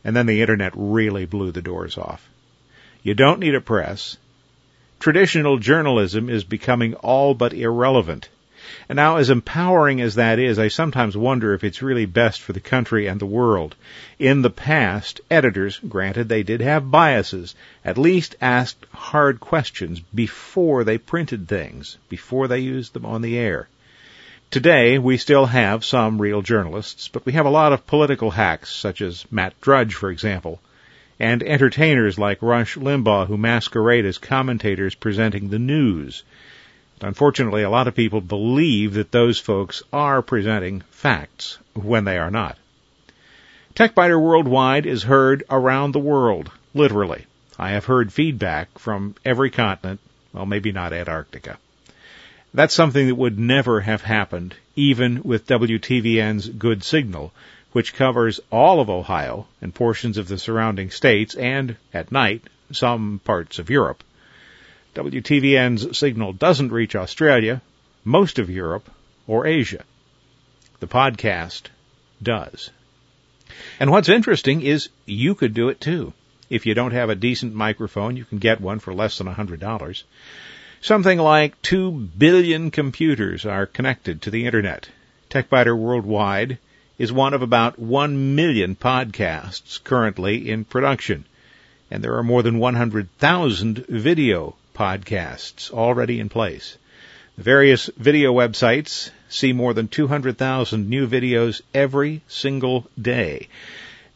And 0.03 0.15
then 0.15 0.27
the 0.27 0.41
internet 0.41 0.74
really 0.75 1.25
blew 1.25 1.51
the 1.51 1.62
doors 1.62 1.97
off. 1.97 2.29
You 3.03 3.13
don't 3.13 3.39
need 3.39 3.55
a 3.55 3.62
press. 3.62 4.17
Traditional 5.00 5.57
journalism 5.57 6.29
is 6.29 6.43
becoming 6.43 6.93
all 6.95 7.33
but 7.33 7.53
irrelevant. 7.53 8.29
And 8.89 8.97
now, 8.97 9.17
as 9.17 9.29
empowering 9.29 10.01
as 10.01 10.15
that 10.15 10.39
is, 10.39 10.59
I 10.59 10.67
sometimes 10.67 11.15
wonder 11.15 11.53
if 11.53 11.63
it's 11.63 11.81
really 11.81 12.05
best 12.05 12.41
for 12.41 12.53
the 12.53 12.59
country 12.59 13.07
and 13.07 13.19
the 13.19 13.25
world. 13.25 13.75
In 14.19 14.41
the 14.41 14.50
past, 14.50 15.21
editors, 15.31 15.79
granted 15.88 16.27
they 16.27 16.43
did 16.43 16.62
have 16.62 16.91
biases, 16.91 17.55
at 17.86 17.97
least 17.97 18.36
asked 18.41 18.86
hard 18.93 19.39
questions 19.39 20.01
before 20.13 20.83
they 20.83 20.97
printed 20.97 21.47
things, 21.47 21.97
before 22.09 22.47
they 22.47 22.59
used 22.59 22.93
them 22.93 23.05
on 23.05 23.21
the 23.21 23.38
air. 23.38 23.69
Today, 24.50 24.97
we 24.97 25.17
still 25.17 25.45
have 25.45 25.83
some 25.83 26.21
real 26.21 26.41
journalists, 26.41 27.09
but 27.09 27.25
we 27.25 27.33
have 27.33 27.45
a 27.45 27.50
lot 27.50 27.74
of 27.74 27.86
political 27.86 28.31
hacks, 28.31 28.69
such 28.69 29.01
as 29.01 29.25
Matt 29.29 29.59
Drudge, 29.59 29.93
for 29.93 30.09
example, 30.09 30.62
and 31.19 31.43
entertainers 31.43 32.17
like 32.17 32.41
Rush 32.41 32.77
Limbaugh 32.77 33.27
who 33.27 33.38
masquerade 33.38 34.05
as 34.05 34.17
commentators 34.17 34.95
presenting 34.95 35.50
the 35.50 35.59
news. 35.59 36.24
Unfortunately, 37.01 37.62
a 37.62 37.70
lot 37.70 37.88
of 37.88 37.96
people 37.96 38.22
believe 38.22 38.96
that 38.96 39.12
those 39.12 39.39
folks 39.39 39.84
are 39.94 40.22
presenting 40.22 40.82
facts 40.89 41.60
when 41.74 42.06
they 42.06 42.18
are 42.18 42.32
not. 42.32 42.58
TechByter 43.75 44.20
Worldwide 44.20 44.88
is 44.88 45.04
heard 45.04 45.44
around 45.50 45.92
the 45.92 46.00
world, 46.00 46.50
literally. 46.74 47.25
I 47.60 47.72
have 47.72 47.86
heard 47.86 48.12
feedback 48.12 48.80
from 48.80 49.13
every 49.24 49.51
continent, 49.51 50.00
well, 50.34 50.48
maybe 50.48 50.72
not 50.72 50.94
Antarctica. 50.94 51.60
That's 52.54 52.74
something 52.74 53.06
that 53.08 53.16
would 53.16 53.38
never 53.38 53.82
have 53.82 54.01
happened, 54.01 54.56
even 54.75 55.22
with 55.22 55.46
WTVN's 55.46 56.50
Good 56.50 56.84
Signal, 56.84 57.32
which 57.74 57.94
covers 57.94 58.39
all 58.51 58.80
of 58.80 58.89
Ohio 58.89 59.46
and 59.62 59.75
portions 59.75 60.18
of 60.18 60.27
the 60.27 60.39
surrounding 60.39 60.89
states 60.89 61.36
and, 61.36 61.75
at 61.94 62.12
night, 62.12 62.42
some 62.72 63.22
parts 63.24 63.60
of 63.60 63.70
Europe. 63.70 64.04
WTVN's 64.96 65.98
signal 65.98 66.34
doesn't 66.34 66.72
reach 66.72 66.96
Australia, 66.96 67.62
most 68.03 68.39
of 68.39 68.50
Europe, 68.50 68.89
or 69.27 69.46
Asia. 69.46 69.84
The 70.79 70.88
podcast 70.88 71.67
does. 72.22 72.72
And 73.79 73.91
what's 73.91 74.10
interesting 74.10 74.62
is 74.62 74.89
you 75.06 75.36
could 75.36 75.53
do 75.53 75.70
it 75.70 75.82
too. 75.82 76.13
If 76.50 76.65
you 76.65 76.74
don't 76.74 76.91
have 76.91 77.10
a 77.10 77.15
decent 77.15 77.53
microphone, 77.53 78.15
you 78.15 78.25
can 78.25 78.38
get 78.38 78.62
one 78.62 78.79
for 78.79 78.94
less 78.94 79.17
than 79.17 79.27
$100. 79.27 80.03
Something 80.82 81.20
like 81.20 81.62
2 81.63 81.91
billion 82.17 82.72
computers 82.72 83.46
are 83.46 83.65
connected 83.65 84.22
to 84.22 84.32
the 84.32 84.46
internet. 84.46 84.89
TechByter 85.29 85.77
Worldwide 85.77 86.60
is 86.98 87.12
one 87.12 87.34
of 87.34 87.41
about 87.41 87.77
1 87.77 88.36
million 88.36 88.75
podcasts 88.75 89.84
currently 89.84 90.50
in 90.50 90.63
production. 90.63 91.25
And 91.91 92.03
there 92.03 92.15
are 92.17 92.24
more 92.24 92.44
than 92.44 92.60
100,000 92.60 93.86
video 93.88 94.56
podcasts 94.77 95.72
already 95.72 96.19
in 96.19 96.29
place. 96.29 96.77
The 97.38 97.43
various 97.43 97.89
video 97.98 98.34
websites 98.34 99.10
see 99.29 99.53
more 99.53 99.74
than 99.74 99.88
200,000 99.88 100.89
new 100.89 101.07
videos 101.07 101.62
every 101.74 102.22
single 102.27 102.88
day. 103.00 103.48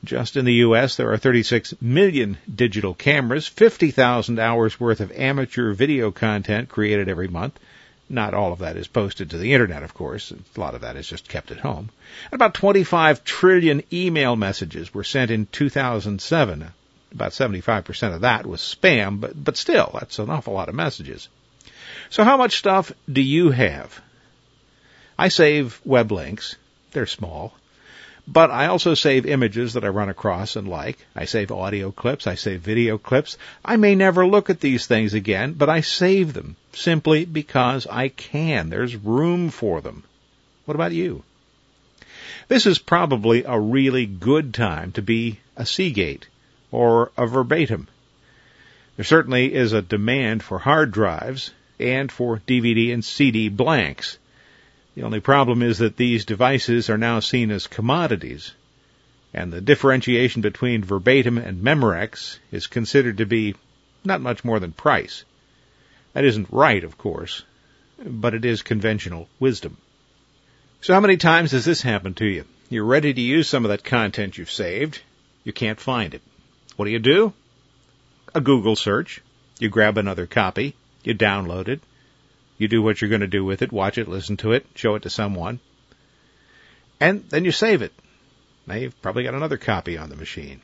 Just 0.03 0.35
in 0.35 0.45
the 0.45 0.65
U.S., 0.65 0.95
there 0.95 1.11
are 1.11 1.17
36 1.17 1.75
million 1.79 2.37
digital 2.53 2.93
cameras, 2.93 3.47
50,000 3.47 4.39
hours 4.39 4.79
worth 4.79 4.99
of 4.99 5.11
amateur 5.11 5.73
video 5.73 6.09
content 6.09 6.69
created 6.69 7.07
every 7.07 7.27
month. 7.27 7.59
Not 8.09 8.33
all 8.33 8.51
of 8.51 8.59
that 8.59 8.77
is 8.77 8.87
posted 8.87 9.29
to 9.29 9.37
the 9.37 9.53
internet, 9.53 9.83
of 9.83 9.93
course. 9.93 10.31
A 10.31 10.59
lot 10.59 10.75
of 10.75 10.81
that 10.81 10.95
is 10.95 11.07
just 11.07 11.29
kept 11.29 11.51
at 11.51 11.59
home. 11.59 11.89
And 12.31 12.33
about 12.33 12.55
25 12.55 13.23
trillion 13.23 13.83
email 13.93 14.35
messages 14.35 14.93
were 14.93 15.03
sent 15.03 15.31
in 15.31 15.45
2007. 15.45 16.71
About 17.11 17.31
75% 17.31 18.15
of 18.15 18.21
that 18.21 18.45
was 18.45 18.61
spam, 18.61 19.19
but, 19.19 19.41
but 19.41 19.57
still, 19.57 19.91
that's 19.99 20.19
an 20.19 20.29
awful 20.29 20.53
lot 20.53 20.69
of 20.69 20.75
messages. 20.75 21.27
So 22.09 22.23
how 22.23 22.37
much 22.37 22.57
stuff 22.57 22.91
do 23.11 23.21
you 23.21 23.51
have? 23.51 24.01
I 25.17 25.27
save 25.27 25.81
web 25.83 26.11
links. 26.11 26.55
They're 26.91 27.05
small. 27.05 27.53
But 28.27 28.51
I 28.51 28.67
also 28.67 28.93
save 28.93 29.25
images 29.25 29.73
that 29.73 29.83
I 29.83 29.89
run 29.89 30.09
across 30.09 30.55
and 30.55 30.67
like. 30.67 30.97
I 31.15 31.25
save 31.25 31.51
audio 31.51 31.91
clips. 31.91 32.27
I 32.27 32.35
save 32.35 32.61
video 32.61 32.97
clips. 32.97 33.37
I 33.65 33.75
may 33.77 33.95
never 33.95 34.25
look 34.25 34.49
at 34.49 34.59
these 34.59 34.85
things 34.85 35.13
again, 35.13 35.53
but 35.53 35.69
I 35.69 35.81
save 35.81 36.33
them 36.33 36.55
simply 36.71 37.25
because 37.25 37.87
I 37.87 38.09
can. 38.09 38.69
There's 38.69 38.95
room 38.95 39.49
for 39.49 39.81
them. 39.81 40.03
What 40.65 40.75
about 40.75 40.91
you? 40.91 41.23
This 42.47 42.65
is 42.65 42.79
probably 42.79 43.43
a 43.43 43.59
really 43.59 44.05
good 44.05 44.53
time 44.53 44.91
to 44.93 45.01
be 45.01 45.39
a 45.57 45.65
Seagate 45.65 46.27
or 46.71 47.11
a 47.17 47.27
verbatim. 47.27 47.87
There 48.95 49.05
certainly 49.05 49.53
is 49.53 49.73
a 49.73 49.81
demand 49.81 50.43
for 50.43 50.59
hard 50.59 50.91
drives 50.91 51.51
and 51.79 52.11
for 52.11 52.41
DVD 52.47 52.93
and 52.93 53.03
CD 53.03 53.49
blanks. 53.49 54.17
The 54.95 55.03
only 55.03 55.19
problem 55.19 55.61
is 55.61 55.79
that 55.79 55.97
these 55.97 56.25
devices 56.25 56.89
are 56.89 56.97
now 56.97 57.19
seen 57.19 57.51
as 57.51 57.67
commodities, 57.67 58.53
and 59.33 59.51
the 59.51 59.61
differentiation 59.61 60.41
between 60.41 60.83
verbatim 60.83 61.37
and 61.37 61.63
Memorex 61.63 62.37
is 62.51 62.67
considered 62.67 63.17
to 63.17 63.25
be 63.25 63.55
not 64.03 64.21
much 64.21 64.43
more 64.43 64.59
than 64.59 64.73
price. 64.73 65.23
That 66.13 66.25
isn't 66.25 66.51
right, 66.51 66.83
of 66.83 66.97
course, 66.97 67.43
but 68.03 68.33
it 68.33 68.43
is 68.43 68.61
conventional 68.61 69.29
wisdom. 69.39 69.77
So 70.81 70.93
how 70.93 70.99
many 70.99 71.17
times 71.17 71.51
has 71.51 71.63
this 71.63 71.81
happened 71.81 72.17
to 72.17 72.25
you? 72.25 72.45
You're 72.69 72.83
ready 72.83 73.13
to 73.13 73.21
use 73.21 73.47
some 73.47 73.63
of 73.63 73.69
that 73.69 73.83
content 73.83 74.37
you've 74.37 74.51
saved. 74.51 74.99
You 75.43 75.53
can't 75.53 75.79
find 75.79 76.13
it. 76.13 76.21
What 76.75 76.85
do 76.85 76.91
you 76.91 76.99
do? 76.99 77.33
A 78.33 78.41
Google 78.41 78.75
search. 78.75 79.21
You 79.59 79.69
grab 79.69 79.97
another 79.97 80.25
copy. 80.25 80.75
You 81.03 81.15
download 81.15 81.67
it. 81.67 81.81
You 82.57 82.67
do 82.67 82.81
what 82.81 83.01
you're 83.01 83.09
going 83.09 83.21
to 83.21 83.27
do 83.27 83.43
with 83.43 83.61
it. 83.61 83.71
Watch 83.71 83.97
it, 83.97 84.07
listen 84.07 84.37
to 84.37 84.51
it, 84.51 84.65
show 84.75 84.95
it 84.95 85.03
to 85.03 85.09
someone. 85.09 85.59
And 86.99 87.23
then 87.29 87.43
you 87.43 87.51
save 87.51 87.81
it. 87.81 87.91
Now 88.67 88.75
you've 88.75 89.01
probably 89.01 89.23
got 89.23 89.33
another 89.33 89.57
copy 89.57 89.97
on 89.97 90.09
the 90.09 90.15
machine. 90.15 90.61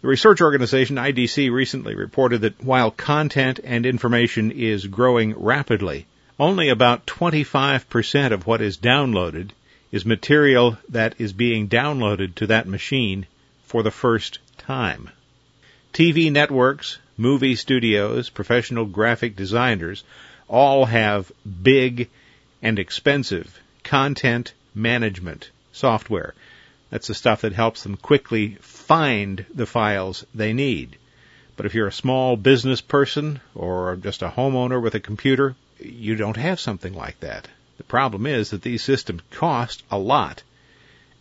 The 0.00 0.08
research 0.08 0.40
organization 0.40 0.96
IDC 0.96 1.50
recently 1.50 1.94
reported 1.94 2.40
that 2.40 2.62
while 2.62 2.90
content 2.90 3.60
and 3.62 3.86
information 3.86 4.50
is 4.50 4.86
growing 4.86 5.34
rapidly, 5.34 6.06
only 6.38 6.68
about 6.68 7.06
25% 7.06 8.32
of 8.32 8.46
what 8.46 8.60
is 8.60 8.78
downloaded 8.78 9.50
is 9.92 10.04
material 10.04 10.78
that 10.88 11.14
is 11.18 11.32
being 11.32 11.68
downloaded 11.68 12.34
to 12.36 12.46
that 12.48 12.66
machine 12.66 13.26
for 13.64 13.82
the 13.82 13.90
first 13.90 14.38
time. 14.66 15.10
TV 15.92 16.32
networks, 16.32 16.98
movie 17.16 17.54
studios, 17.54 18.30
professional 18.30 18.84
graphic 18.84 19.36
designers 19.36 20.04
all 20.48 20.84
have 20.86 21.30
big 21.62 22.08
and 22.62 22.78
expensive 22.78 23.60
content 23.82 24.52
management 24.74 25.50
software. 25.72 26.34
That's 26.90 27.08
the 27.08 27.14
stuff 27.14 27.42
that 27.42 27.52
helps 27.52 27.82
them 27.82 27.96
quickly 27.96 28.56
find 28.60 29.44
the 29.54 29.66
files 29.66 30.24
they 30.34 30.52
need. 30.52 30.96
But 31.56 31.66
if 31.66 31.74
you're 31.74 31.88
a 31.88 31.92
small 31.92 32.36
business 32.36 32.80
person 32.80 33.40
or 33.54 33.96
just 33.96 34.22
a 34.22 34.28
homeowner 34.28 34.82
with 34.82 34.94
a 34.94 35.00
computer, 35.00 35.54
you 35.78 36.16
don't 36.16 36.36
have 36.36 36.58
something 36.58 36.94
like 36.94 37.20
that. 37.20 37.48
The 37.76 37.84
problem 37.84 38.26
is 38.26 38.50
that 38.50 38.62
these 38.62 38.82
systems 38.82 39.22
cost 39.30 39.82
a 39.90 39.98
lot. 39.98 40.42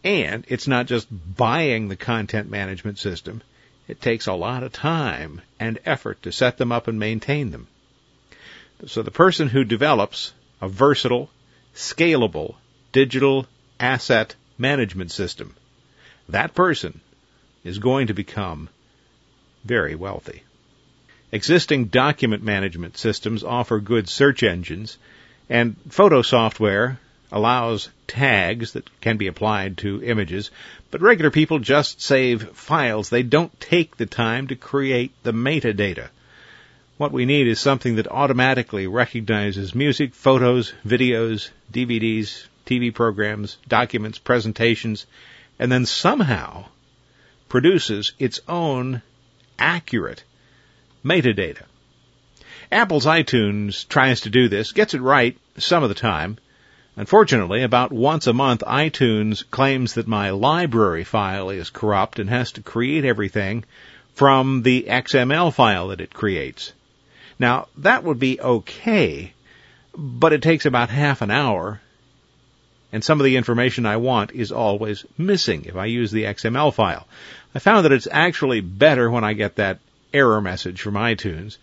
And 0.03 0.45
it's 0.49 0.67
not 0.67 0.87
just 0.87 1.07
buying 1.09 1.87
the 1.87 1.95
content 1.95 2.49
management 2.49 2.99
system. 2.99 3.41
It 3.87 4.01
takes 4.01 4.27
a 4.27 4.33
lot 4.33 4.63
of 4.63 4.71
time 4.71 5.41
and 5.59 5.79
effort 5.85 6.23
to 6.23 6.31
set 6.31 6.57
them 6.57 6.71
up 6.71 6.87
and 6.87 6.99
maintain 6.99 7.51
them. 7.51 7.67
So 8.87 9.01
the 9.01 9.11
person 9.11 9.47
who 9.47 9.63
develops 9.63 10.33
a 10.61 10.67
versatile, 10.67 11.29
scalable, 11.73 12.55
digital 12.91 13.47
asset 13.79 14.35
management 14.57 15.11
system, 15.11 15.55
that 16.29 16.53
person 16.53 16.99
is 17.63 17.79
going 17.79 18.07
to 18.07 18.13
become 18.13 18.69
very 19.63 19.95
wealthy. 19.95 20.43
Existing 21.31 21.85
document 21.85 22.43
management 22.43 22.97
systems 22.97 23.43
offer 23.43 23.79
good 23.79 24.07
search 24.07 24.43
engines, 24.43 24.97
and 25.49 25.75
photo 25.89 26.21
software 26.21 26.99
allows 27.33 27.89
tags 28.07 28.73
that 28.73 28.87
can 29.01 29.17
be 29.17 29.27
applied 29.27 29.75
to 29.79 30.03
images, 30.03 30.51
but 30.91 31.01
regular 31.01 31.31
people 31.31 31.57
just 31.57 31.99
save 31.99 32.49
files. 32.51 33.09
They 33.09 33.23
don't 33.23 33.59
take 33.59 33.97
the 33.97 34.05
time 34.05 34.47
to 34.47 34.55
create 34.55 35.11
the 35.23 35.33
metadata. 35.33 36.09
What 36.97 37.11
we 37.11 37.25
need 37.25 37.47
is 37.47 37.59
something 37.59 37.95
that 37.95 38.07
automatically 38.07 38.85
recognizes 38.85 39.73
music, 39.73 40.13
photos, 40.13 40.73
videos, 40.85 41.49
DVDs, 41.71 42.45
TV 42.67 42.93
programs, 42.93 43.57
documents, 43.67 44.19
presentations, 44.19 45.07
and 45.57 45.71
then 45.71 45.87
somehow 45.87 46.65
produces 47.49 48.13
its 48.19 48.39
own 48.47 49.01
accurate 49.57 50.23
metadata. 51.03 51.63
Apple's 52.71 53.07
iTunes 53.07 53.87
tries 53.87 54.21
to 54.21 54.29
do 54.29 54.49
this, 54.49 54.71
gets 54.71 54.93
it 54.93 55.01
right 55.01 55.35
some 55.57 55.81
of 55.81 55.89
the 55.89 55.95
time. 55.95 56.37
Unfortunately, 56.95 57.63
about 57.63 57.91
once 57.91 58.27
a 58.27 58.33
month, 58.33 58.61
iTunes 58.67 59.43
claims 59.49 59.95
that 59.95 60.07
my 60.07 60.29
library 60.29 61.03
file 61.03 61.49
is 61.49 61.71
corrupt 61.71 62.19
and 62.19 62.29
has 62.29 62.51
to 62.51 62.61
create 62.61 63.03
everything 63.03 63.63
from 64.13 64.61
the 64.61 64.85
XML 64.87 65.51
file 65.51 65.87
that 65.87 66.01
it 66.01 66.13
creates. 66.13 66.71
Now, 67.39 67.67
that 67.77 68.03
would 68.03 68.19
be 68.19 68.39
okay, 68.39 69.33
but 69.97 70.33
it 70.33 70.43
takes 70.43 70.67
about 70.67 70.89
half 70.89 71.23
an 71.23 71.31
hour, 71.31 71.81
and 72.91 73.03
some 73.03 73.19
of 73.19 73.23
the 73.23 73.37
information 73.37 73.87
I 73.87 73.97
want 73.97 74.31
is 74.31 74.51
always 74.51 75.03
missing 75.17 75.65
if 75.65 75.75
I 75.75 75.85
use 75.85 76.11
the 76.11 76.25
XML 76.25 76.71
file. 76.71 77.07
I 77.55 77.59
found 77.59 77.85
that 77.85 77.91
it's 77.91 78.07
actually 78.11 78.61
better 78.61 79.09
when 79.09 79.23
I 79.23 79.33
get 79.33 79.55
that 79.55 79.79
error 80.13 80.41
message 80.41 80.79
from 80.79 80.93
iTunes 80.93 81.57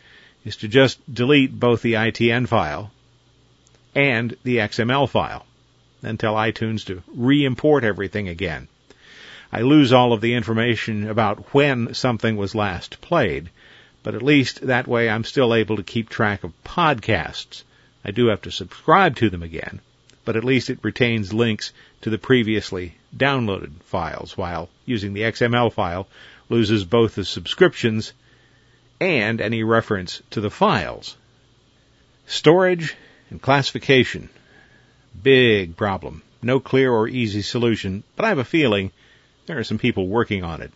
is 0.44 0.56
to 0.56 0.66
just 0.66 0.98
delete 1.12 1.58
both 1.58 1.82
the 1.82 1.92
ITN 1.92 2.48
file 2.48 2.90
and 3.94 4.36
the 4.44 4.58
XML 4.58 5.08
file 5.08 5.46
tell 6.18 6.34
iTunes 6.34 6.86
to 6.86 7.02
re-import 7.14 7.84
everything 7.84 8.28
again. 8.28 8.68
I 9.52 9.62
lose 9.62 9.92
all 9.92 10.12
of 10.12 10.20
the 10.20 10.34
information 10.34 11.08
about 11.08 11.52
when 11.52 11.94
something 11.94 12.36
was 12.36 12.54
last 12.54 13.00
played, 13.00 13.50
but 14.02 14.14
at 14.14 14.22
least 14.22 14.66
that 14.66 14.86
way 14.86 15.10
I'm 15.10 15.24
still 15.24 15.54
able 15.54 15.76
to 15.76 15.82
keep 15.82 16.08
track 16.08 16.44
of 16.44 16.52
podcasts. 16.64 17.64
I 18.04 18.12
do 18.12 18.28
have 18.28 18.42
to 18.42 18.50
subscribe 18.50 19.16
to 19.16 19.28
them 19.28 19.42
again, 19.42 19.80
but 20.24 20.36
at 20.36 20.44
least 20.44 20.70
it 20.70 20.78
retains 20.82 21.34
links 21.34 21.72
to 22.02 22.10
the 22.10 22.18
previously 22.18 22.94
downloaded 23.14 23.72
files, 23.84 24.36
while 24.36 24.70
using 24.86 25.12
the 25.12 25.22
XML 25.22 25.72
file 25.72 26.06
loses 26.48 26.84
both 26.84 27.14
the 27.14 27.24
subscriptions 27.24 28.12
and 29.00 29.40
any 29.40 29.64
reference 29.64 30.22
to 30.30 30.40
the 30.40 30.50
files. 30.50 31.16
Storage 32.26 32.94
and 33.30 33.40
classification. 33.40 34.28
Big 35.22 35.76
problem. 35.76 36.22
No 36.42 36.60
clear 36.60 36.92
or 36.92 37.08
easy 37.08 37.42
solution, 37.42 38.02
but 38.16 38.24
I 38.24 38.28
have 38.28 38.38
a 38.38 38.44
feeling 38.44 38.92
there 39.46 39.58
are 39.58 39.64
some 39.64 39.78
people 39.78 40.06
working 40.06 40.44
on 40.44 40.62
it. 40.62 40.72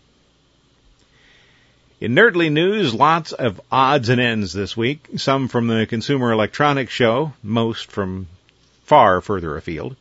In 2.00 2.14
Nerdly 2.14 2.50
News, 2.50 2.92
lots 2.92 3.32
of 3.32 3.60
odds 3.70 4.08
and 4.08 4.20
ends 4.20 4.52
this 4.52 4.76
week. 4.76 5.06
Some 5.16 5.48
from 5.48 5.68
the 5.68 5.86
Consumer 5.86 6.32
Electronics 6.32 6.92
Show, 6.92 7.32
most 7.42 7.90
from 7.90 8.26
far 8.84 9.20
further 9.20 9.56
afield. 9.56 9.96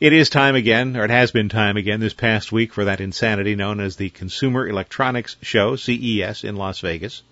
It 0.00 0.14
is 0.14 0.30
time 0.30 0.54
again, 0.56 0.96
or 0.96 1.04
it 1.04 1.10
has 1.10 1.30
been 1.30 1.50
time 1.50 1.76
again 1.76 2.00
this 2.00 2.14
past 2.14 2.50
week 2.50 2.72
for 2.72 2.86
that 2.86 3.02
insanity 3.02 3.54
known 3.54 3.80
as 3.80 3.96
the 3.96 4.08
Consumer 4.08 4.66
Electronics 4.66 5.36
Show, 5.42 5.76
CES, 5.76 6.42
in 6.42 6.56
Las 6.56 6.80
Vegas. 6.80 7.22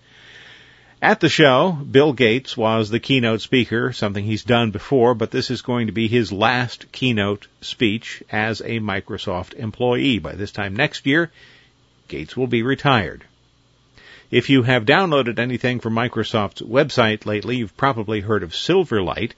At 1.01 1.21
the 1.21 1.29
show, 1.29 1.79
Bill 1.89 2.13
Gates 2.13 2.57
was 2.57 2.91
the 2.91 2.99
keynote 2.99 3.41
speaker, 3.41 3.93
something 3.93 4.25
he's 4.25 4.43
done 4.43 4.73
before, 4.73 5.15
but 5.15 5.31
this 5.31 5.49
is 5.49 5.63
going 5.63 5.87
to 5.87 5.93
be 5.93 6.09
his 6.09 6.33
last 6.33 6.91
keynote 6.91 7.47
speech 7.61 8.21
as 8.33 8.61
a 8.63 8.81
Microsoft 8.81 9.55
employee. 9.55 10.19
By 10.19 10.33
this 10.33 10.51
time 10.51 10.75
next 10.75 11.07
year, 11.07 11.31
Gates 12.09 12.37
will 12.37 12.49
be 12.49 12.65
retired. 12.65 13.23
If 14.33 14.51
you 14.51 14.65
have 14.65 14.87
downloaded 14.87 15.39
anything 15.39 15.79
from 15.79 15.95
Microsoft's 15.95 16.63
website 16.63 17.27
lately, 17.27 17.59
you've 17.59 17.77
probably 17.77 18.21
heard 18.21 18.43
of 18.43 18.51
Silverlight. 18.51 19.35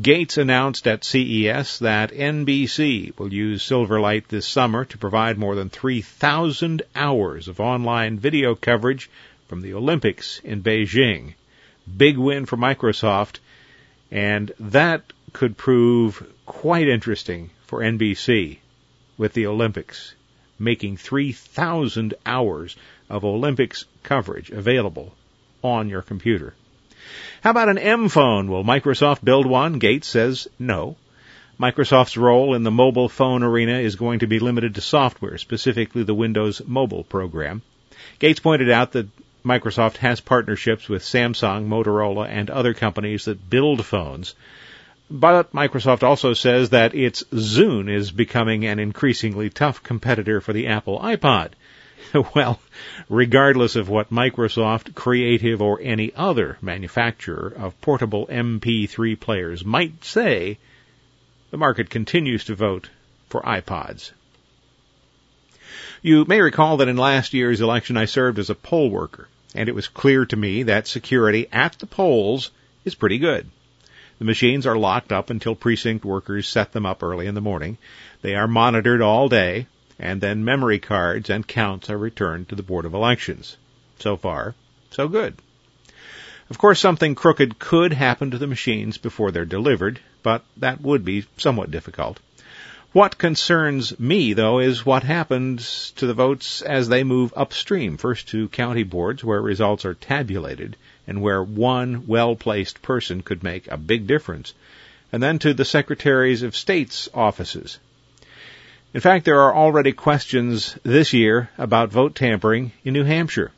Gates 0.00 0.38
announced 0.38 0.88
at 0.88 1.04
CES 1.04 1.80
that 1.80 2.12
NBC 2.12 3.18
will 3.18 3.30
use 3.30 3.62
Silverlight 3.62 4.28
this 4.28 4.46
summer 4.46 4.86
to 4.86 4.96
provide 4.96 5.36
more 5.36 5.56
than 5.56 5.68
3,000 5.68 6.82
hours 6.96 7.48
of 7.48 7.60
online 7.60 8.18
video 8.18 8.54
coverage 8.54 9.10
from 9.52 9.60
the 9.60 9.74
Olympics 9.74 10.40
in 10.42 10.62
Beijing. 10.62 11.34
Big 11.94 12.16
win 12.16 12.46
for 12.46 12.56
Microsoft, 12.56 13.36
and 14.10 14.50
that 14.58 15.02
could 15.34 15.58
prove 15.58 16.26
quite 16.46 16.88
interesting 16.88 17.50
for 17.66 17.80
NBC 17.80 18.56
with 19.18 19.34
the 19.34 19.46
Olympics, 19.46 20.14
making 20.58 20.96
3,000 20.96 22.14
hours 22.24 22.76
of 23.10 23.26
Olympics 23.26 23.84
coverage 24.02 24.48
available 24.48 25.14
on 25.62 25.90
your 25.90 26.00
computer. 26.00 26.54
How 27.42 27.50
about 27.50 27.68
an 27.68 27.76
M 27.76 28.08
phone? 28.08 28.50
Will 28.50 28.64
Microsoft 28.64 29.22
build 29.22 29.44
one? 29.44 29.78
Gates 29.78 30.08
says 30.08 30.48
no. 30.58 30.96
Microsoft's 31.60 32.16
role 32.16 32.54
in 32.54 32.62
the 32.62 32.70
mobile 32.70 33.10
phone 33.10 33.42
arena 33.42 33.80
is 33.80 33.96
going 33.96 34.20
to 34.20 34.26
be 34.26 34.38
limited 34.38 34.76
to 34.76 34.80
software, 34.80 35.36
specifically 35.36 36.04
the 36.04 36.14
Windows 36.14 36.62
Mobile 36.66 37.04
program. 37.04 37.60
Gates 38.18 38.40
pointed 38.40 38.70
out 38.70 38.92
that 38.92 39.08
Microsoft 39.44 39.96
has 39.96 40.20
partnerships 40.20 40.88
with 40.88 41.02
Samsung, 41.02 41.66
Motorola, 41.66 42.28
and 42.28 42.48
other 42.48 42.74
companies 42.74 43.24
that 43.24 43.50
build 43.50 43.84
phones. 43.84 44.34
But 45.10 45.52
Microsoft 45.52 46.02
also 46.02 46.32
says 46.32 46.70
that 46.70 46.94
its 46.94 47.22
Zune 47.24 47.90
is 47.90 48.10
becoming 48.10 48.64
an 48.64 48.78
increasingly 48.78 49.50
tough 49.50 49.82
competitor 49.82 50.40
for 50.40 50.52
the 50.52 50.68
Apple 50.68 50.98
iPod. 51.00 51.52
well, 52.34 52.60
regardless 53.08 53.76
of 53.76 53.88
what 53.88 54.10
Microsoft, 54.10 54.94
Creative, 54.94 55.60
or 55.60 55.80
any 55.82 56.12
other 56.14 56.56
manufacturer 56.60 57.52
of 57.56 57.80
portable 57.80 58.26
MP3 58.28 59.18
players 59.18 59.64
might 59.64 60.04
say, 60.04 60.58
the 61.50 61.56
market 61.58 61.90
continues 61.90 62.44
to 62.44 62.54
vote 62.54 62.88
for 63.28 63.42
iPods. 63.42 64.12
You 66.00 66.24
may 66.24 66.40
recall 66.40 66.78
that 66.78 66.88
in 66.88 66.96
last 66.96 67.32
year's 67.32 67.60
election 67.60 67.96
I 67.96 68.06
served 68.06 68.38
as 68.38 68.50
a 68.50 68.54
poll 68.54 68.90
worker, 68.90 69.28
and 69.54 69.68
it 69.68 69.74
was 69.74 69.88
clear 69.88 70.24
to 70.26 70.36
me 70.36 70.62
that 70.64 70.86
security 70.86 71.46
at 71.52 71.78
the 71.78 71.86
polls 71.86 72.50
is 72.84 72.94
pretty 72.94 73.18
good. 73.18 73.46
The 74.18 74.24
machines 74.24 74.66
are 74.66 74.76
locked 74.76 75.12
up 75.12 75.30
until 75.30 75.54
precinct 75.54 76.04
workers 76.04 76.46
set 76.46 76.72
them 76.72 76.86
up 76.86 77.02
early 77.02 77.26
in 77.26 77.34
the 77.34 77.40
morning. 77.40 77.78
They 78.20 78.34
are 78.34 78.46
monitored 78.46 79.02
all 79.02 79.28
day, 79.28 79.66
and 79.98 80.20
then 80.20 80.44
memory 80.44 80.78
cards 80.78 81.28
and 81.28 81.46
counts 81.46 81.90
are 81.90 81.98
returned 81.98 82.48
to 82.48 82.54
the 82.54 82.62
Board 82.62 82.84
of 82.84 82.94
Elections. 82.94 83.56
So 83.98 84.16
far, 84.16 84.54
so 84.90 85.08
good. 85.08 85.36
Of 86.50 86.58
course, 86.58 86.80
something 86.80 87.14
crooked 87.14 87.58
could 87.58 87.92
happen 87.92 88.30
to 88.30 88.38
the 88.38 88.46
machines 88.46 88.98
before 88.98 89.30
they're 89.30 89.44
delivered, 89.44 90.00
but 90.22 90.44
that 90.58 90.80
would 90.80 91.04
be 91.04 91.24
somewhat 91.36 91.70
difficult. 91.70 92.20
What 92.92 93.16
concerns 93.16 93.98
me, 93.98 94.34
though, 94.34 94.58
is 94.58 94.84
what 94.84 95.02
happens 95.02 95.94
to 95.96 96.06
the 96.06 96.12
votes 96.12 96.60
as 96.60 96.90
they 96.90 97.04
move 97.04 97.32
upstream, 97.34 97.96
first 97.96 98.28
to 98.28 98.48
county 98.48 98.82
boards 98.82 99.24
where 99.24 99.40
results 99.40 99.86
are 99.86 99.94
tabulated 99.94 100.76
and 101.06 101.22
where 101.22 101.42
one 101.42 102.06
well-placed 102.06 102.82
person 102.82 103.22
could 103.22 103.42
make 103.42 103.66
a 103.68 103.78
big 103.78 104.06
difference, 104.06 104.52
and 105.10 105.22
then 105.22 105.38
to 105.38 105.54
the 105.54 105.64
secretaries 105.64 106.42
of 106.42 106.54
state's 106.54 107.08
offices. 107.14 107.78
In 108.92 109.00
fact, 109.00 109.24
there 109.24 109.40
are 109.40 109.56
already 109.56 109.92
questions 109.92 110.78
this 110.82 111.14
year 111.14 111.48
about 111.56 111.90
vote 111.90 112.14
tampering 112.14 112.72
in 112.84 112.92
New 112.92 113.04
Hampshire. 113.04 113.52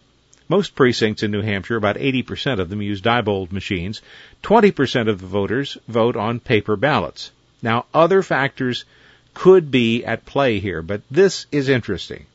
Most 0.49 0.77
precincts 0.77 1.25
in 1.25 1.33
New 1.33 1.42
Hampshire, 1.42 1.77
about 1.77 1.97
80% 1.97 2.61
of 2.61 2.68
them 2.68 2.83
use 2.83 3.01
Diebold 3.01 3.51
machines. 3.51 4.01
20% 4.44 5.09
of 5.09 5.20
the 5.20 5.27
voters 5.27 5.77
vote 5.88 6.14
on 6.14 6.38
paper 6.38 6.77
ballots. 6.77 7.33
Now, 7.62 7.87
other 7.92 8.23
factors 8.23 8.85
could 9.35 9.70
be 9.70 10.05
at 10.05 10.25
play 10.25 10.61
here, 10.61 10.81
but 10.81 11.03
this 11.11 11.47
is 11.53 11.68
interesting. 11.68 12.27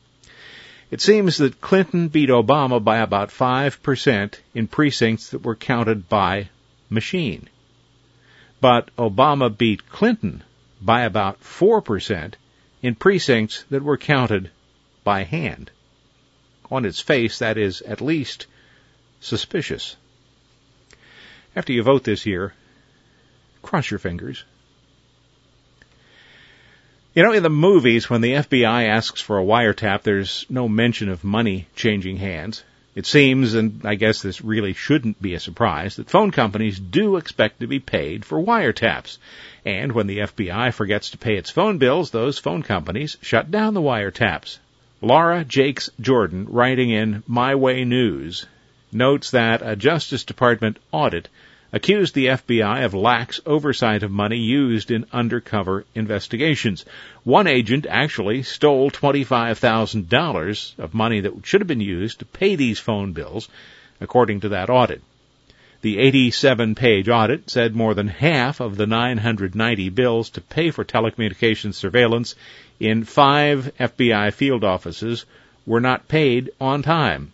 It 0.90 1.00
seems 1.00 1.38
that 1.38 1.60
Clinton 1.60 2.08
beat 2.08 2.28
Obama 2.28 2.82
by 2.82 2.98
about 2.98 3.30
5% 3.30 4.34
in 4.54 4.66
precincts 4.68 5.30
that 5.30 5.42
were 5.42 5.56
counted 5.56 6.08
by 6.08 6.48
machine. 6.88 7.48
But 8.60 8.94
Obama 8.96 9.56
beat 9.56 9.88
Clinton 9.88 10.42
by 10.82 11.02
about 11.02 11.40
4% 11.40 12.34
in 12.82 12.94
precincts 12.94 13.64
that 13.70 13.82
were 13.82 13.96
counted 13.96 14.50
by 15.04 15.24
hand. 15.24 15.70
On 16.70 16.84
its 16.84 17.00
face, 17.00 17.38
that 17.38 17.56
is 17.56 17.82
at 17.82 18.00
least 18.00 18.46
suspicious. 19.20 19.96
After 21.54 21.72
you 21.72 21.82
vote 21.82 22.04
this 22.04 22.26
year, 22.26 22.52
cross 23.62 23.90
your 23.90 23.98
fingers 23.98 24.44
you 27.20 27.26
know, 27.26 27.32
in 27.32 27.42
the 27.42 27.50
movies, 27.50 28.08
when 28.08 28.22
the 28.22 28.32
FBI 28.32 28.88
asks 28.88 29.20
for 29.20 29.38
a 29.38 29.44
wiretap, 29.44 30.00
there's 30.00 30.46
no 30.48 30.66
mention 30.70 31.10
of 31.10 31.22
money 31.22 31.66
changing 31.76 32.16
hands. 32.16 32.64
It 32.94 33.04
seems, 33.04 33.52
and 33.52 33.82
I 33.84 33.96
guess 33.96 34.22
this 34.22 34.40
really 34.40 34.72
shouldn't 34.72 35.20
be 35.20 35.34
a 35.34 35.38
surprise, 35.38 35.96
that 35.96 36.08
phone 36.08 36.30
companies 36.30 36.80
do 36.80 37.18
expect 37.18 37.60
to 37.60 37.66
be 37.66 37.78
paid 37.78 38.24
for 38.24 38.42
wiretaps. 38.42 39.18
And 39.66 39.92
when 39.92 40.06
the 40.06 40.20
FBI 40.20 40.72
forgets 40.72 41.10
to 41.10 41.18
pay 41.18 41.36
its 41.36 41.50
phone 41.50 41.76
bills, 41.76 42.10
those 42.10 42.38
phone 42.38 42.62
companies 42.62 43.18
shut 43.20 43.50
down 43.50 43.74
the 43.74 43.82
wiretaps. 43.82 44.56
Laura 45.02 45.44
Jakes 45.44 45.90
Jordan, 46.00 46.46
writing 46.48 46.88
in 46.88 47.22
My 47.26 47.54
Way 47.54 47.84
News, 47.84 48.46
notes 48.92 49.32
that 49.32 49.60
a 49.62 49.76
Justice 49.76 50.24
Department 50.24 50.78
audit 50.90 51.28
accused 51.72 52.14
the 52.14 52.26
FBI 52.26 52.84
of 52.84 52.94
lax 52.94 53.40
oversight 53.46 54.02
of 54.02 54.10
money 54.10 54.38
used 54.38 54.90
in 54.90 55.06
undercover 55.12 55.84
investigations. 55.94 56.84
One 57.22 57.46
agent 57.46 57.86
actually 57.88 58.42
stole 58.42 58.90
$25,000 58.90 60.78
of 60.78 60.94
money 60.94 61.20
that 61.20 61.46
should 61.46 61.60
have 61.60 61.68
been 61.68 61.80
used 61.80 62.18
to 62.18 62.24
pay 62.24 62.56
these 62.56 62.78
phone 62.78 63.12
bills, 63.12 63.48
according 64.00 64.40
to 64.40 64.48
that 64.50 64.70
audit. 64.70 65.02
The 65.82 65.98
87 65.98 66.74
page 66.74 67.08
audit 67.08 67.48
said 67.48 67.74
more 67.74 67.94
than 67.94 68.08
half 68.08 68.60
of 68.60 68.76
the 68.76 68.86
990 68.86 69.88
bills 69.88 70.28
to 70.30 70.42
pay 70.42 70.70
for 70.70 70.84
telecommunications 70.84 71.74
surveillance 71.74 72.34
in 72.78 73.04
five 73.04 73.72
FBI 73.78 74.32
field 74.32 74.62
offices 74.62 75.24
were 75.64 75.80
not 75.80 76.08
paid 76.08 76.50
on 76.60 76.82
time. 76.82 77.32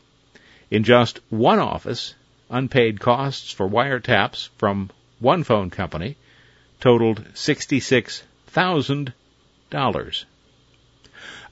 In 0.71 0.85
just 0.85 1.21
one 1.31 1.59
office, 1.59 2.15
unpaid 2.51 3.01
costs 3.01 3.53
for 3.53 3.69
wiretaps 3.69 4.49
from 4.59 4.91
one 5.19 5.45
phone 5.45 5.71
company 5.71 6.17
totaled 6.81 7.25
$66,000. 7.35 10.25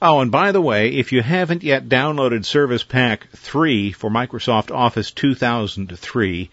Oh, 0.01 0.19
and 0.19 0.31
by 0.31 0.51
the 0.51 0.61
way, 0.61 0.89
if 0.89 1.11
you 1.11 1.21
haven't 1.21 1.63
yet 1.63 1.89
downloaded 1.89 2.45
Service 2.45 2.83
Pack 2.83 3.27
3 3.29 3.91
for 3.91 4.09
Microsoft 4.09 4.73
Office 4.73 5.11
2003, 5.11 6.49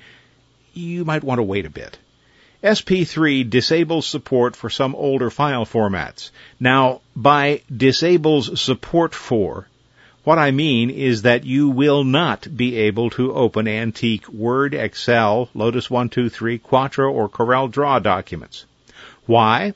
you 0.74 1.04
might 1.04 1.24
want 1.24 1.38
to 1.38 1.42
wait 1.42 1.66
a 1.66 1.70
bit. 1.70 1.98
SP3 2.62 3.50
disables 3.50 4.06
support 4.06 4.54
for 4.54 4.70
some 4.70 4.94
older 4.94 5.30
file 5.30 5.66
formats. 5.66 6.30
Now, 6.60 7.00
by 7.16 7.62
disables 7.74 8.60
support 8.60 9.14
for, 9.14 9.66
what 10.24 10.38
I 10.38 10.52
mean 10.52 10.90
is 10.90 11.22
that 11.22 11.44
you 11.44 11.68
will 11.68 12.04
not 12.04 12.56
be 12.56 12.76
able 12.76 13.10
to 13.10 13.32
open 13.32 13.66
antique 13.66 14.28
Word, 14.28 14.72
Excel, 14.72 15.48
Lotus 15.52 15.90
123, 15.90 16.58
Quattro, 16.58 17.12
or 17.12 17.28
Corel 17.28 17.70
Draw 17.70 17.98
documents. 17.98 18.64
Why? 19.26 19.74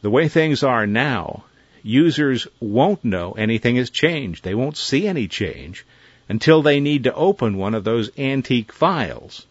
The 0.00 0.10
way 0.10 0.28
things 0.28 0.62
are 0.62 0.86
now, 0.86 1.44
users 1.82 2.46
won't 2.60 3.04
know 3.04 3.32
anything 3.32 3.76
has 3.76 3.90
changed. 3.90 4.44
They 4.44 4.54
won't 4.54 4.76
see 4.76 5.08
any 5.08 5.26
change 5.26 5.84
until 6.28 6.62
they 6.62 6.78
need 6.78 7.04
to 7.04 7.14
open 7.14 7.56
one 7.56 7.74
of 7.74 7.84
those 7.84 8.10
antique 8.18 8.72
files, 8.72 9.46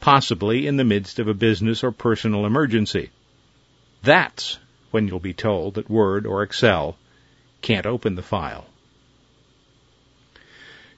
possibly 0.00 0.66
in 0.66 0.76
the 0.76 0.84
midst 0.84 1.18
of 1.18 1.26
a 1.26 1.34
business 1.34 1.82
or 1.82 1.90
personal 1.90 2.46
emergency. 2.46 3.10
That's 4.02 4.58
when 4.90 5.08
you'll 5.08 5.20
be 5.20 5.32
told 5.32 5.74
that 5.74 5.90
Word 5.90 6.26
or 6.26 6.42
Excel 6.42 6.96
can't 7.60 7.86
open 7.86 8.14
the 8.14 8.22
file. 8.22 8.66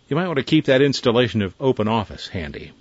You 0.09 0.16
might 0.16 0.27
want 0.27 0.38
to 0.38 0.44
keep 0.44 0.66
that 0.66 0.83
installation 0.83 1.40
of 1.42 1.57
OpenOffice 1.59 2.29
handy. 2.29 2.73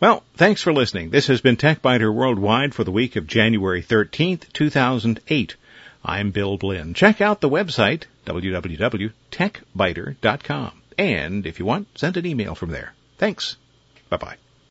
Well, 0.00 0.24
thanks 0.36 0.62
for 0.62 0.72
listening. 0.72 1.10
This 1.10 1.28
has 1.28 1.40
been 1.40 1.56
TechByter 1.56 2.12
Worldwide 2.12 2.74
for 2.74 2.82
the 2.84 2.90
week 2.90 3.14
of 3.16 3.26
January 3.26 3.82
13th, 3.82 4.52
2008. 4.52 5.56
I'm 6.04 6.30
Bill 6.30 6.58
Blinn. 6.58 6.92
Check 6.94 7.20
out 7.20 7.40
the 7.40 7.48
website, 7.48 8.04
www.techbyter.com. 8.26 10.72
And 10.98 11.46
if 11.46 11.58
you 11.58 11.64
want, 11.64 11.98
send 11.98 12.16
an 12.16 12.26
email 12.26 12.54
from 12.54 12.70
there. 12.70 12.92
Thanks. 13.18 13.56
Bye 14.10 14.18
bye. 14.18 14.36